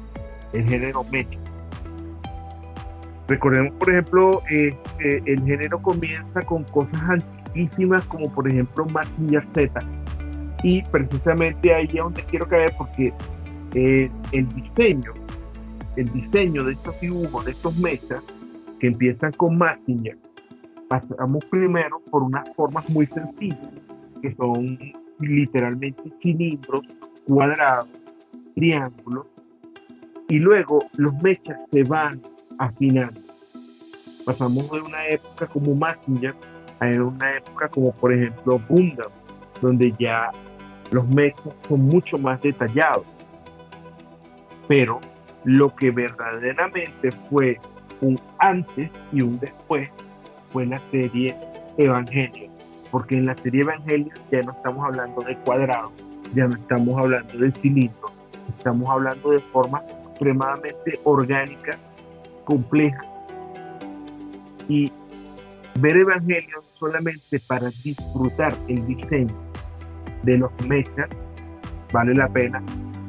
el 0.54 0.68
género 0.68 1.04
mecha. 1.12 1.38
Recordemos, 3.28 3.74
por 3.80 3.90
ejemplo, 3.90 4.42
eh, 4.50 4.76
el 5.00 5.44
género 5.44 5.82
comienza 5.82 6.42
con 6.42 6.64
cosas 6.66 7.02
antiquísimas 7.10 8.02
como 8.06 8.32
por 8.34 8.50
ejemplo 8.50 8.86
Massinger 8.86 9.46
Z. 9.54 9.80
Y 10.64 10.82
precisamente 10.84 11.74
ahí 11.74 11.86
es 11.86 11.94
donde 11.96 12.24
quiero 12.24 12.48
caer 12.48 12.74
porque 12.78 13.14
eh, 13.76 14.10
el 14.32 14.48
diseño, 14.50 15.14
el 15.96 16.06
diseño 16.06 16.64
de 16.64 16.74
estos 16.74 17.00
dibujos, 17.00 17.46
de 17.46 17.52
estos 17.52 17.78
mechas, 17.78 18.24
que 18.80 18.88
empiezan 18.88 19.32
con 19.34 19.58
Massinger, 19.58 20.18
pasamos 20.90 21.44
primero 21.46 22.02
por 22.12 22.24
unas 22.24 22.48
formas 22.56 22.88
muy 22.90 23.08
sencillas, 23.08 23.72
que 24.22 24.36
son 24.36 24.78
literalmente 25.20 26.04
cilindros, 26.22 26.82
cuadrados, 27.26 27.94
triángulos, 28.56 29.28
y 30.30 30.40
luego 30.40 30.86
los 30.98 31.14
mechas 31.24 31.60
se 31.72 31.84
van 31.84 32.22
afinando. 32.60 33.20
Pasamos 34.26 34.70
de 34.72 34.82
una 34.82 35.08
época 35.08 35.48
como 35.48 35.76
Massinger 35.76 36.34
a 36.80 36.86
una 36.86 37.38
época 37.38 37.68
como 37.70 37.92
por 37.94 38.14
ejemplo 38.14 38.62
Gundam, 38.70 39.12
donde 39.62 39.94
ya 40.00 40.32
los 40.92 41.08
mechas 41.08 41.54
son 41.68 41.82
mucho 41.82 42.18
más 42.18 42.42
detallados. 42.42 43.06
Pero 44.68 45.00
lo 45.44 45.74
que 45.76 45.92
verdaderamente 45.92 47.12
fue 47.30 47.60
un 48.02 48.20
antes 48.40 48.90
y 49.12 49.22
un 49.22 49.40
después 49.40 49.90
fue 50.52 50.66
la 50.66 50.80
serie 50.92 51.36
Evangelion 51.78 52.54
porque 52.94 53.16
en 53.16 53.26
la 53.26 53.36
serie 53.36 53.62
Evangelio 53.62 54.14
ya 54.32 54.44
no 54.44 54.52
estamos 54.52 54.86
hablando 54.86 55.24
de 55.24 55.36
cuadrados, 55.38 55.92
ya 56.36 56.48
no 56.48 56.56
estamos 56.56 56.96
hablando 57.00 57.38
de 57.40 57.52
cilindros, 57.54 58.12
estamos 58.56 58.88
hablando 58.88 59.32
de 59.32 59.40
formas 59.40 59.82
extremadamente 60.06 61.00
orgánicas, 61.04 61.76
complejas. 62.46 63.06
Y 64.68 64.92
ver 65.80 65.98
Evangelio 65.98 66.64
solamente 66.80 67.40
para 67.48 67.70
disfrutar 67.84 68.54
el 68.68 68.86
diseño 68.86 69.36
de 70.24 70.38
los 70.38 70.52
mechas 70.68 71.10
vale 71.94 72.14
la 72.16 72.28
pena 72.28 72.62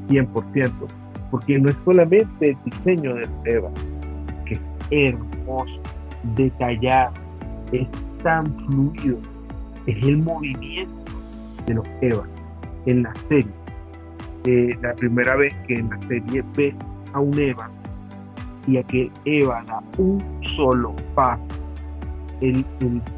100%, 0.09 0.71
porque 1.31 1.59
no 1.59 1.71
es 1.71 1.77
solamente 1.85 2.51
el 2.51 2.57
diseño 2.65 3.15
del 3.15 3.31
Eva, 3.47 3.71
que 4.45 4.55
es 4.55 4.61
hermoso, 4.91 5.81
detallado, 6.37 7.15
es 7.73 7.89
tan 8.23 8.55
fluido, 8.67 9.19
es 9.87 10.05
el 10.05 10.19
movimiento 10.19 11.13
de 11.67 11.75
los 11.75 11.89
Eva 12.03 12.29
en 12.87 13.03
la 13.03 13.15
serie. 13.29 13.51
Eh, 14.45 14.77
la 14.83 14.95
primera 14.95 15.37
vez 15.37 15.55
que 15.67 15.77
en 15.79 15.89
la 15.89 16.01
serie 16.03 16.45
ves 16.55 16.75
a 17.15 17.21
un 17.21 17.39
Eva 17.39 17.71
y 18.67 18.79
a 18.79 18.83
que 18.85 19.11
Eva 19.25 19.63
da 19.67 19.83
un 19.99 20.21
solo 20.57 20.95
paso, 21.15 21.43
el, 22.41 22.65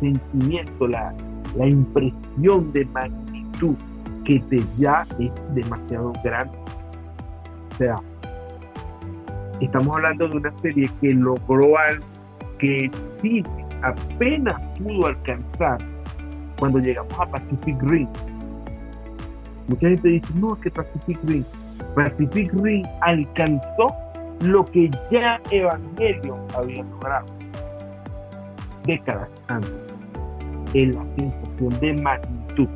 sentimiento, 0.00 0.86
la, 0.88 1.14
la 1.56 1.66
impresión 1.66 2.72
de 2.72 2.84
magnitud 2.86 3.76
que 4.24 4.40
te 4.40 4.56
da 4.78 5.06
es 5.18 5.32
demasiado 5.54 6.12
grande. 6.22 6.58
O 7.72 7.76
sea, 7.76 7.96
estamos 9.60 9.96
hablando 9.96 10.28
de 10.28 10.36
una 10.36 10.58
serie 10.58 10.90
que 11.00 11.10
logró 11.12 11.78
algo 11.78 12.04
que 12.58 12.90
sí 13.20 13.44
apenas 13.82 14.60
pudo 14.78 15.06
alcanzar 15.06 15.78
cuando 16.58 16.78
llegamos 16.78 17.12
a 17.18 17.26
Pacific 17.26 17.76
Rim. 17.82 18.08
Mucha 19.68 19.88
gente 19.88 20.08
dice, 20.08 20.28
no, 20.34 20.58
que 20.60 20.70
Pacific 20.70 21.18
Rim. 21.24 21.44
Pacific 21.94 22.52
Rim 22.62 22.84
alcanzó 23.02 23.94
lo 24.40 24.64
que 24.64 24.90
ya 25.10 25.40
Evangelio 25.50 26.38
había 26.54 26.82
logrado 26.82 27.26
décadas 28.84 29.28
antes. 29.48 29.72
En 30.74 30.92
la 30.92 31.04
sensación 31.16 31.80
de 31.80 32.02
magnitud, 32.02 32.68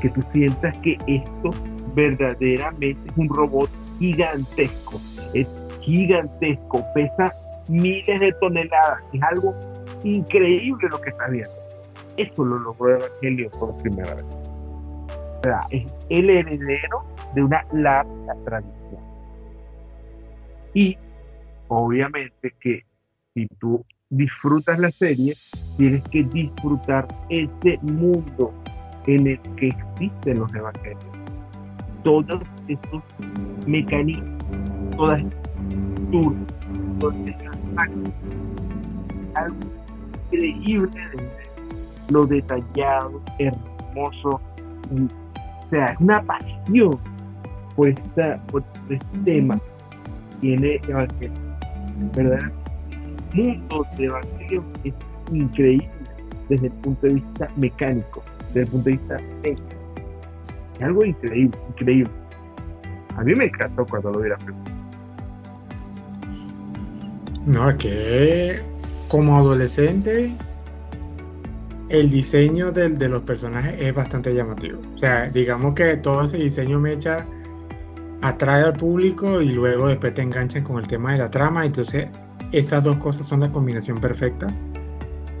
que 0.00 0.08
tú 0.10 0.20
sientas 0.32 0.76
que 0.78 0.96
esto 1.06 1.50
verdaderamente 1.94 3.10
es 3.10 3.16
un 3.16 3.28
robot 3.28 3.70
gigantesco, 3.98 5.00
es 5.34 5.48
gigantesco, 5.80 6.84
pesa 6.94 7.32
miles 7.68 8.20
de 8.20 8.32
toneladas, 8.40 9.00
es 9.12 9.22
algo 9.22 9.54
increíble 10.02 10.88
lo 10.90 11.00
que 11.00 11.10
está 11.10 11.28
viendo. 11.28 11.50
Eso 12.16 12.44
lo 12.44 12.58
logró 12.58 12.96
Evangelio 12.96 13.50
por 13.58 13.80
primera 13.82 14.14
vez. 14.14 14.24
Es 15.70 15.94
el 16.08 16.30
heredero 16.30 17.04
de 17.34 17.42
una 17.42 17.66
larga 17.72 18.34
tradición. 18.44 19.03
Y 20.74 20.96
obviamente 21.68 22.54
que 22.60 22.84
si 23.32 23.46
tú 23.58 23.84
disfrutas 24.10 24.78
la 24.78 24.90
serie, 24.90 25.34
tienes 25.76 26.02
que 26.10 26.22
disfrutar 26.24 27.06
ese 27.28 27.78
mundo 27.82 28.52
en 29.06 29.26
el 29.26 29.40
que 29.56 29.68
existen 29.68 30.38
los 30.38 30.54
evangelios. 30.54 31.04
todos 32.02 32.42
estos 32.68 33.02
mecanismos, 33.66 34.44
todas 34.96 35.22
estas 35.22 35.48
estructuras, 35.68 36.46
todas 37.00 37.16
estas 37.26 37.56
algo 39.34 39.56
increíble 40.32 40.90
de 41.16 41.30
lo 42.10 42.26
detallado, 42.26 43.22
hermoso, 43.38 44.40
o 44.90 45.68
sea, 45.70 45.86
es 45.86 46.00
una 46.00 46.22
pasión 46.22 46.90
por, 47.74 47.88
esta, 47.88 48.36
por 48.46 48.62
este 48.90 49.18
tema. 49.24 49.58
Tiene 50.44 50.78
Evangelio, 50.86 51.32
¿verdad? 52.14 52.52
El 53.32 53.56
mundo 53.56 53.86
de 53.96 54.04
Evangelio 54.04 54.62
es 54.84 54.92
increíble 55.32 55.88
desde 56.50 56.66
el 56.66 56.72
punto 56.74 57.06
de 57.06 57.14
vista 57.14 57.48
mecánico, 57.56 58.22
desde 58.48 58.60
el 58.60 58.66
punto 58.66 58.84
de 58.84 58.92
vista 58.92 59.16
técnico. 59.40 59.68
Es 60.74 60.82
algo 60.82 61.02
increíble, 61.02 61.58
increíble. 61.70 62.10
A 63.16 63.22
mí 63.22 63.34
me 63.34 63.46
encantó 63.46 63.86
cuando 63.86 64.10
lo 64.10 64.20
vi 64.20 64.28
la 64.28 64.36
No, 67.46 67.74
que 67.78 68.60
como 69.08 69.38
adolescente 69.38 70.30
el 71.88 72.10
diseño 72.10 72.70
de, 72.70 72.90
de, 72.90 73.08
los 73.08 73.22
personajes 73.22 73.80
es 73.80 73.94
bastante 73.94 74.34
llamativo. 74.34 74.78
O 74.94 74.98
sea, 74.98 75.30
digamos 75.30 75.74
que 75.74 75.96
todo 75.96 76.26
ese 76.26 76.36
diseño 76.36 76.78
mecha 76.80 77.24
atrae 78.24 78.64
al 78.64 78.72
público 78.72 79.42
y 79.42 79.52
luego 79.52 79.88
después 79.88 80.14
te 80.14 80.22
enganchan 80.22 80.64
con 80.64 80.78
el 80.78 80.86
tema 80.86 81.12
de 81.12 81.18
la 81.18 81.30
trama. 81.30 81.64
Entonces, 81.64 82.08
estas 82.52 82.82
dos 82.84 82.96
cosas 82.96 83.26
son 83.26 83.40
la 83.40 83.50
combinación 83.50 84.00
perfecta 84.00 84.46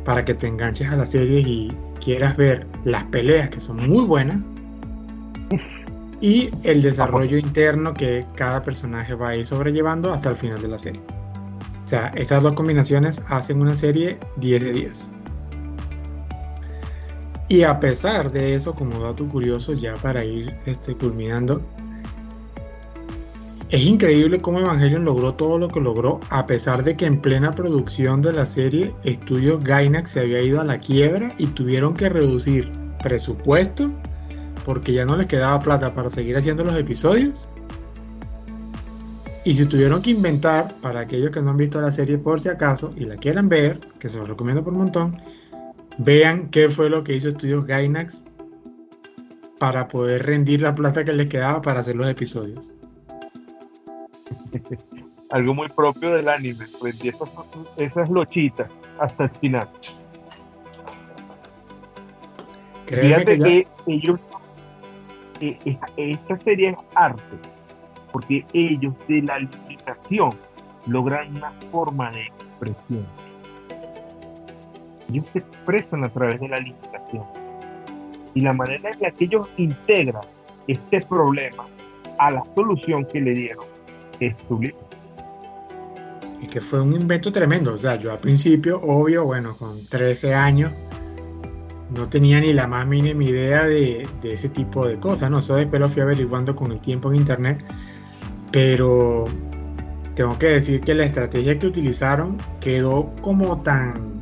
para 0.04 0.22
que 0.22 0.34
te 0.34 0.46
enganches 0.46 0.90
a 0.90 0.96
la 0.96 1.06
serie 1.06 1.40
y 1.40 1.76
quieras 2.02 2.36
ver 2.36 2.66
las 2.84 3.04
peleas 3.04 3.48
que 3.48 3.58
son 3.58 3.88
muy 3.88 4.04
buenas 4.04 4.36
y 6.20 6.50
el 6.62 6.82
desarrollo 6.82 7.38
interno 7.38 7.94
que 7.94 8.22
cada 8.34 8.62
personaje 8.62 9.14
va 9.14 9.30
a 9.30 9.36
ir 9.36 9.46
sobrellevando 9.46 10.12
hasta 10.12 10.28
el 10.28 10.36
final 10.36 10.60
de 10.60 10.68
la 10.68 10.78
serie. 10.78 11.00
O 11.84 11.88
sea, 11.88 12.08
estas 12.14 12.42
dos 12.42 12.52
combinaciones 12.52 13.22
hacen 13.28 13.62
una 13.62 13.76
serie 13.76 14.18
10 14.36 14.62
de 14.62 14.72
10. 14.72 15.10
Y 17.48 17.62
a 17.62 17.80
pesar 17.80 18.30
de 18.30 18.54
eso, 18.54 18.74
como 18.74 19.00
dato 19.00 19.26
curioso, 19.26 19.72
ya 19.72 19.94
para 19.94 20.24
ir 20.24 20.54
este, 20.66 20.94
culminando, 20.94 21.62
es 23.74 23.82
increíble 23.86 24.38
cómo 24.38 24.60
Evangelion 24.60 25.04
logró 25.04 25.34
todo 25.34 25.58
lo 25.58 25.66
que 25.66 25.80
logró, 25.80 26.20
a 26.30 26.46
pesar 26.46 26.84
de 26.84 26.96
que 26.96 27.06
en 27.06 27.20
plena 27.20 27.50
producción 27.50 28.22
de 28.22 28.30
la 28.30 28.46
serie, 28.46 28.94
Estudios 29.02 29.64
Gainax 29.64 30.12
se 30.12 30.20
había 30.20 30.40
ido 30.40 30.60
a 30.60 30.64
la 30.64 30.78
quiebra 30.78 31.34
y 31.38 31.48
tuvieron 31.48 31.94
que 31.94 32.08
reducir 32.08 32.70
presupuesto 33.02 33.90
porque 34.64 34.92
ya 34.92 35.04
no 35.04 35.16
les 35.16 35.26
quedaba 35.26 35.58
plata 35.58 35.92
para 35.92 36.08
seguir 36.08 36.36
haciendo 36.36 36.64
los 36.64 36.78
episodios. 36.78 37.48
Y 39.44 39.54
si 39.54 39.66
tuvieron 39.66 40.02
que 40.02 40.10
inventar, 40.10 40.76
para 40.80 41.00
aquellos 41.00 41.32
que 41.32 41.42
no 41.42 41.50
han 41.50 41.56
visto 41.56 41.80
la 41.80 41.90
serie 41.90 42.16
por 42.16 42.40
si 42.40 42.50
acaso 42.50 42.92
y 42.96 43.06
la 43.06 43.16
quieran 43.16 43.48
ver, 43.48 43.80
que 43.98 44.08
se 44.08 44.18
los 44.18 44.28
recomiendo 44.28 44.62
por 44.62 44.72
un 44.72 44.78
montón, 44.78 45.20
vean 45.98 46.48
qué 46.50 46.68
fue 46.68 46.88
lo 46.88 47.02
que 47.02 47.16
hizo 47.16 47.30
Estudios 47.30 47.66
Gainax 47.66 48.22
para 49.58 49.88
poder 49.88 50.24
rendir 50.26 50.62
la 50.62 50.76
plata 50.76 51.04
que 51.04 51.12
les 51.12 51.26
quedaba 51.26 51.60
para 51.60 51.80
hacer 51.80 51.96
los 51.96 52.06
episodios. 52.06 52.73
Algo 55.30 55.54
muy 55.54 55.68
propio 55.68 56.14
del 56.14 56.28
anime, 56.28 56.66
pues 56.78 57.02
esas, 57.04 57.28
esas 57.76 58.08
lochitas 58.10 58.70
hasta 58.98 59.24
el 59.24 59.30
final. 59.30 59.68
Fíjate 62.86 63.38
que, 63.38 63.66
ellos, 63.86 64.20
eh, 65.40 65.58
esta 65.96 66.38
serie 66.40 66.70
es 66.70 66.76
arte, 66.94 67.36
porque 68.12 68.44
ellos 68.52 68.94
de 69.08 69.22
la 69.22 69.38
limitación 69.38 70.34
logran 70.86 71.36
una 71.36 71.50
forma 71.72 72.10
de 72.10 72.26
expresión. 72.26 73.06
Ellos 75.10 75.26
se 75.26 75.38
expresan 75.38 76.04
a 76.04 76.08
través 76.10 76.40
de 76.40 76.48
la 76.48 76.56
limitación. 76.56 77.24
Y 78.34 78.40
la 78.40 78.52
manera 78.52 78.90
en 78.90 79.00
la 79.00 79.10
que 79.10 79.24
ellos 79.24 79.48
integran 79.56 80.24
este 80.66 81.00
problema 81.02 81.66
a 82.18 82.30
la 82.30 82.42
solución 82.54 83.04
que 83.06 83.20
le 83.20 83.32
dieron 83.32 83.73
es 84.20 84.34
Y 86.40 86.46
que 86.46 86.60
fue 86.60 86.80
un 86.80 86.92
invento 86.92 87.32
tremendo. 87.32 87.74
O 87.74 87.78
sea, 87.78 87.96
yo 87.96 88.12
al 88.12 88.18
principio, 88.18 88.80
obvio, 88.82 89.24
bueno, 89.24 89.56
con 89.56 89.84
13 89.86 90.34
años, 90.34 90.70
no 91.96 92.08
tenía 92.08 92.40
ni 92.40 92.52
la 92.52 92.66
más 92.66 92.86
mínima 92.86 93.22
idea 93.24 93.64
de, 93.64 94.06
ese 94.22 94.48
tipo 94.48 94.86
de 94.86 94.98
cosas, 94.98 95.30
¿no? 95.30 95.38
Eso 95.38 95.56
después 95.56 95.80
lo 95.80 95.88
fui 95.88 96.02
averiguando 96.02 96.56
con 96.56 96.72
el 96.72 96.80
tiempo 96.80 97.10
en 97.10 97.16
internet. 97.16 97.64
Pero 98.50 99.24
tengo 100.14 100.38
que 100.38 100.46
decir 100.46 100.80
que 100.80 100.94
la 100.94 101.04
estrategia 101.04 101.58
que 101.58 101.66
utilizaron 101.66 102.36
quedó 102.60 103.12
como 103.20 103.60
tan. 103.60 104.14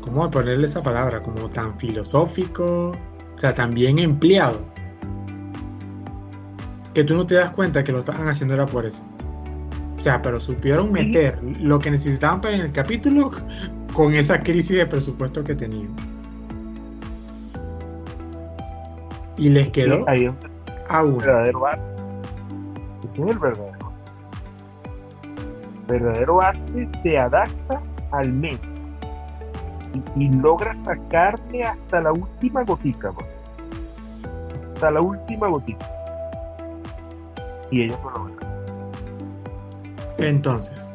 ¿Cómo 0.00 0.28
ponerle 0.30 0.66
esa 0.66 0.82
palabra? 0.82 1.22
Como 1.22 1.48
tan 1.50 1.78
filosófico, 1.78 2.96
o 3.36 3.38
sea, 3.38 3.54
tan 3.54 3.70
bien 3.70 4.00
empleado 4.00 4.70
que 6.94 7.04
tú 7.04 7.14
no 7.14 7.26
te 7.26 7.36
das 7.36 7.50
cuenta 7.50 7.84
que 7.84 7.92
lo 7.92 8.00
estaban 8.00 8.28
haciendo 8.28 8.54
era 8.54 8.66
por 8.66 8.86
eso. 8.86 9.02
O 9.96 10.00
sea, 10.00 10.22
pero 10.22 10.40
supieron 10.40 10.92
meter 10.92 11.38
lo 11.60 11.78
que 11.78 11.90
necesitaban 11.90 12.40
para 12.40 12.54
en 12.56 12.62
el 12.62 12.72
capítulo 12.72 13.30
con 13.94 14.14
esa 14.14 14.40
crisis 14.40 14.78
de 14.78 14.86
presupuesto 14.86 15.44
que 15.44 15.54
tenían. 15.54 15.94
Y 19.36 19.48
les 19.48 19.70
quedó 19.70 20.08
ahí 20.08 20.30
aún. 20.88 21.18
Verdadero 21.18 21.66
arte. 21.66 21.82
Ese 23.12 23.24
es 23.24 23.30
el 23.30 23.38
verdadero. 23.38 23.92
verdadero 25.86 26.42
arte 26.42 26.88
se 27.02 27.18
adapta 27.18 27.82
al 28.12 28.32
medio 28.32 28.58
y, 30.16 30.32
logra 30.32 30.76
sacarte 30.84 31.62
hasta 31.62 32.00
la 32.00 32.12
última 32.12 32.62
gotica, 32.64 33.12
hasta 34.74 34.90
la 34.90 35.00
última 35.00 35.48
gotica 35.48 35.99
y 37.70 37.82
ellos 37.82 37.98
no 38.02 38.10
lo 38.10 38.30
Entonces, 40.18 40.94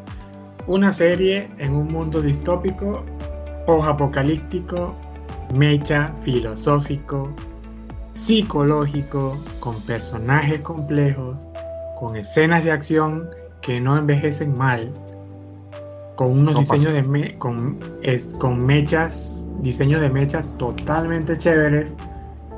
una 0.67 0.91
serie 0.91 1.49
en 1.57 1.75
un 1.75 1.87
mundo 1.87 2.21
distópico, 2.21 3.03
post-apocalíptico, 3.65 4.95
mecha, 5.55 6.07
filosófico, 6.23 7.31
psicológico, 8.13 9.37
con 9.59 9.79
personajes 9.81 10.61
complejos, 10.61 11.39
con 11.99 12.15
escenas 12.15 12.63
de 12.63 12.71
acción 12.71 13.29
que 13.61 13.79
no 13.79 13.97
envejecen 13.97 14.57
mal, 14.57 14.91
con 16.15 16.31
unos 16.31 16.57
diseños 16.59 16.93
de 16.93 17.37
con, 17.37 17.79
con 18.39 18.65
mechas, 18.65 19.47
diseños 19.61 20.01
de 20.01 20.09
mechas 20.09 20.45
totalmente 20.57 21.37
chéveres. 21.37 21.95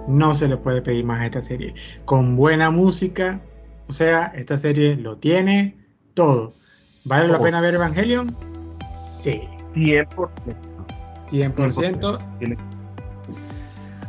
No 0.08 0.36
se 0.36 0.48
le 0.48 0.56
puede 0.56 0.82
pedir 0.82 1.04
más 1.04 1.22
a 1.22 1.26
esta 1.26 1.42
serie. 1.42 1.74
Con 2.06 2.38
buena 2.38 2.72
música, 2.72 3.42
o 3.88 3.92
sea, 3.92 4.28
esta 4.36 4.58
serie 4.58 4.96
lo 4.96 5.18
tiene 5.18 5.78
todo. 6.14 6.54
¿Vale 7.06 7.30
la 7.30 7.40
pena 7.40 7.62
ver 7.62 7.76
Evangelion? 7.76 8.28
Sí. 9.22 9.42
100%. 9.74 10.10
100%. 11.32 12.58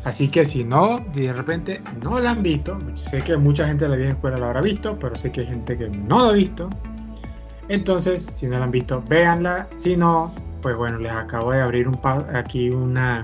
Así 0.05 0.29
que 0.29 0.47
si 0.47 0.65
no, 0.65 1.01
de 1.13 1.33
repente 1.33 1.83
no 2.03 2.19
la 2.21 2.31
han 2.31 2.43
visto, 2.43 2.79
sé 2.95 3.23
que 3.23 3.37
mucha 3.37 3.67
gente 3.67 3.85
de 3.85 3.91
la 3.91 3.97
vieja 3.97 4.13
escuela 4.13 4.39
la 4.39 4.47
habrá 4.47 4.63
visto, 4.63 4.99
pero 4.99 5.17
sé 5.17 5.31
que 5.31 5.41
hay 5.41 5.47
gente 5.49 5.77
que 5.77 5.89
no 5.89 6.23
la 6.23 6.29
ha 6.29 6.33
visto. 6.33 6.71
Entonces, 7.69 8.25
si 8.25 8.47
no 8.47 8.59
la 8.59 8.65
han 8.65 8.71
visto, 8.71 9.03
véanla. 9.09 9.69
Si 9.77 9.97
no, 9.97 10.33
pues 10.63 10.77
bueno, 10.77 10.99
les 10.99 11.13
acabo 11.13 11.53
de 11.53 11.61
abrir 11.61 11.89
un 11.89 11.99
aquí 12.35 12.71
una 12.71 13.23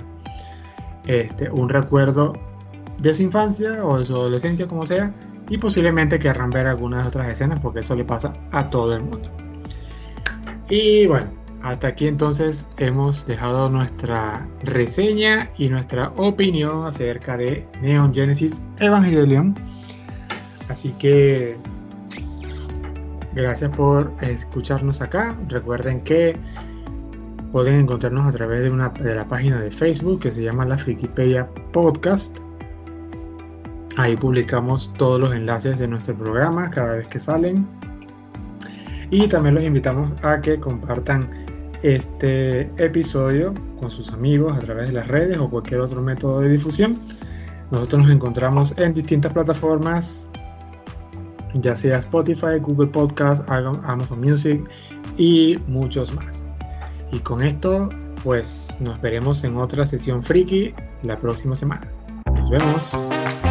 este, 1.06 1.50
un 1.50 1.68
recuerdo 1.68 2.34
de 2.98 3.14
su 3.14 3.22
infancia 3.22 3.84
o 3.84 3.98
de 3.98 4.04
su 4.04 4.14
adolescencia, 4.14 4.66
como 4.66 4.86
sea, 4.86 5.12
y 5.48 5.58
posiblemente 5.58 6.18
querrán 6.18 6.50
ver 6.50 6.66
algunas 6.66 7.06
otras 7.06 7.28
escenas 7.28 7.60
porque 7.60 7.80
eso 7.80 7.94
le 7.94 8.04
pasa 8.04 8.32
a 8.52 8.70
todo 8.70 8.94
el 8.94 9.02
mundo. 9.02 9.30
Y 10.68 11.06
bueno, 11.06 11.26
hasta 11.62 11.88
aquí 11.88 12.06
entonces 12.06 12.66
hemos 12.78 13.26
dejado 13.26 13.68
nuestra 13.68 14.46
reseña 14.64 15.48
y 15.56 15.68
nuestra 15.68 16.08
opinión 16.16 16.86
acerca 16.86 17.36
de 17.36 17.66
Neon 17.80 18.14
Genesis 18.14 18.60
Evangelion. 18.80 19.54
Así 20.68 20.90
que 20.98 21.56
gracias 23.34 23.70
por 23.76 24.12
escucharnos 24.20 25.00
acá. 25.00 25.36
Recuerden 25.48 26.02
que 26.02 26.36
pueden 27.50 27.80
encontrarnos 27.80 28.26
a 28.26 28.32
través 28.32 28.62
de, 28.62 28.70
una, 28.70 28.88
de 28.88 29.14
la 29.14 29.24
página 29.24 29.60
de 29.60 29.70
Facebook 29.70 30.20
que 30.20 30.32
se 30.32 30.42
llama 30.42 30.64
la 30.64 30.76
Frikipedia 30.76 31.48
Podcast. 31.72 32.43
Ahí 33.96 34.16
publicamos 34.16 34.92
todos 34.98 35.20
los 35.20 35.32
enlaces 35.34 35.78
de 35.78 35.86
nuestro 35.86 36.16
programa 36.16 36.70
cada 36.70 36.96
vez 36.96 37.08
que 37.08 37.20
salen. 37.20 37.66
Y 39.10 39.28
también 39.28 39.54
los 39.54 39.64
invitamos 39.64 40.10
a 40.22 40.40
que 40.40 40.58
compartan 40.58 41.28
este 41.82 42.62
episodio 42.84 43.52
con 43.80 43.90
sus 43.90 44.10
amigos 44.10 44.56
a 44.56 44.58
través 44.58 44.88
de 44.88 44.94
las 44.94 45.06
redes 45.06 45.38
o 45.38 45.48
cualquier 45.48 45.80
otro 45.80 46.02
método 46.02 46.40
de 46.40 46.48
difusión. 46.48 46.96
Nosotros 47.70 48.02
nos 48.02 48.10
encontramos 48.10 48.74
en 48.78 48.94
distintas 48.94 49.32
plataformas, 49.32 50.28
ya 51.54 51.76
sea 51.76 51.98
Spotify, 51.98 52.58
Google 52.60 52.88
Podcast, 52.88 53.42
Amazon 53.48 54.20
Music 54.20 54.68
y 55.18 55.58
muchos 55.68 56.12
más. 56.14 56.42
Y 57.12 57.18
con 57.18 57.42
esto, 57.42 57.90
pues 58.24 58.68
nos 58.80 59.00
veremos 59.00 59.44
en 59.44 59.56
otra 59.56 59.86
sesión 59.86 60.22
friki 60.22 60.74
la 61.02 61.16
próxima 61.18 61.54
semana. 61.54 61.86
Nos 62.26 62.50
vemos. 62.50 63.43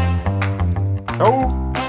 Ciao 1.17 1.82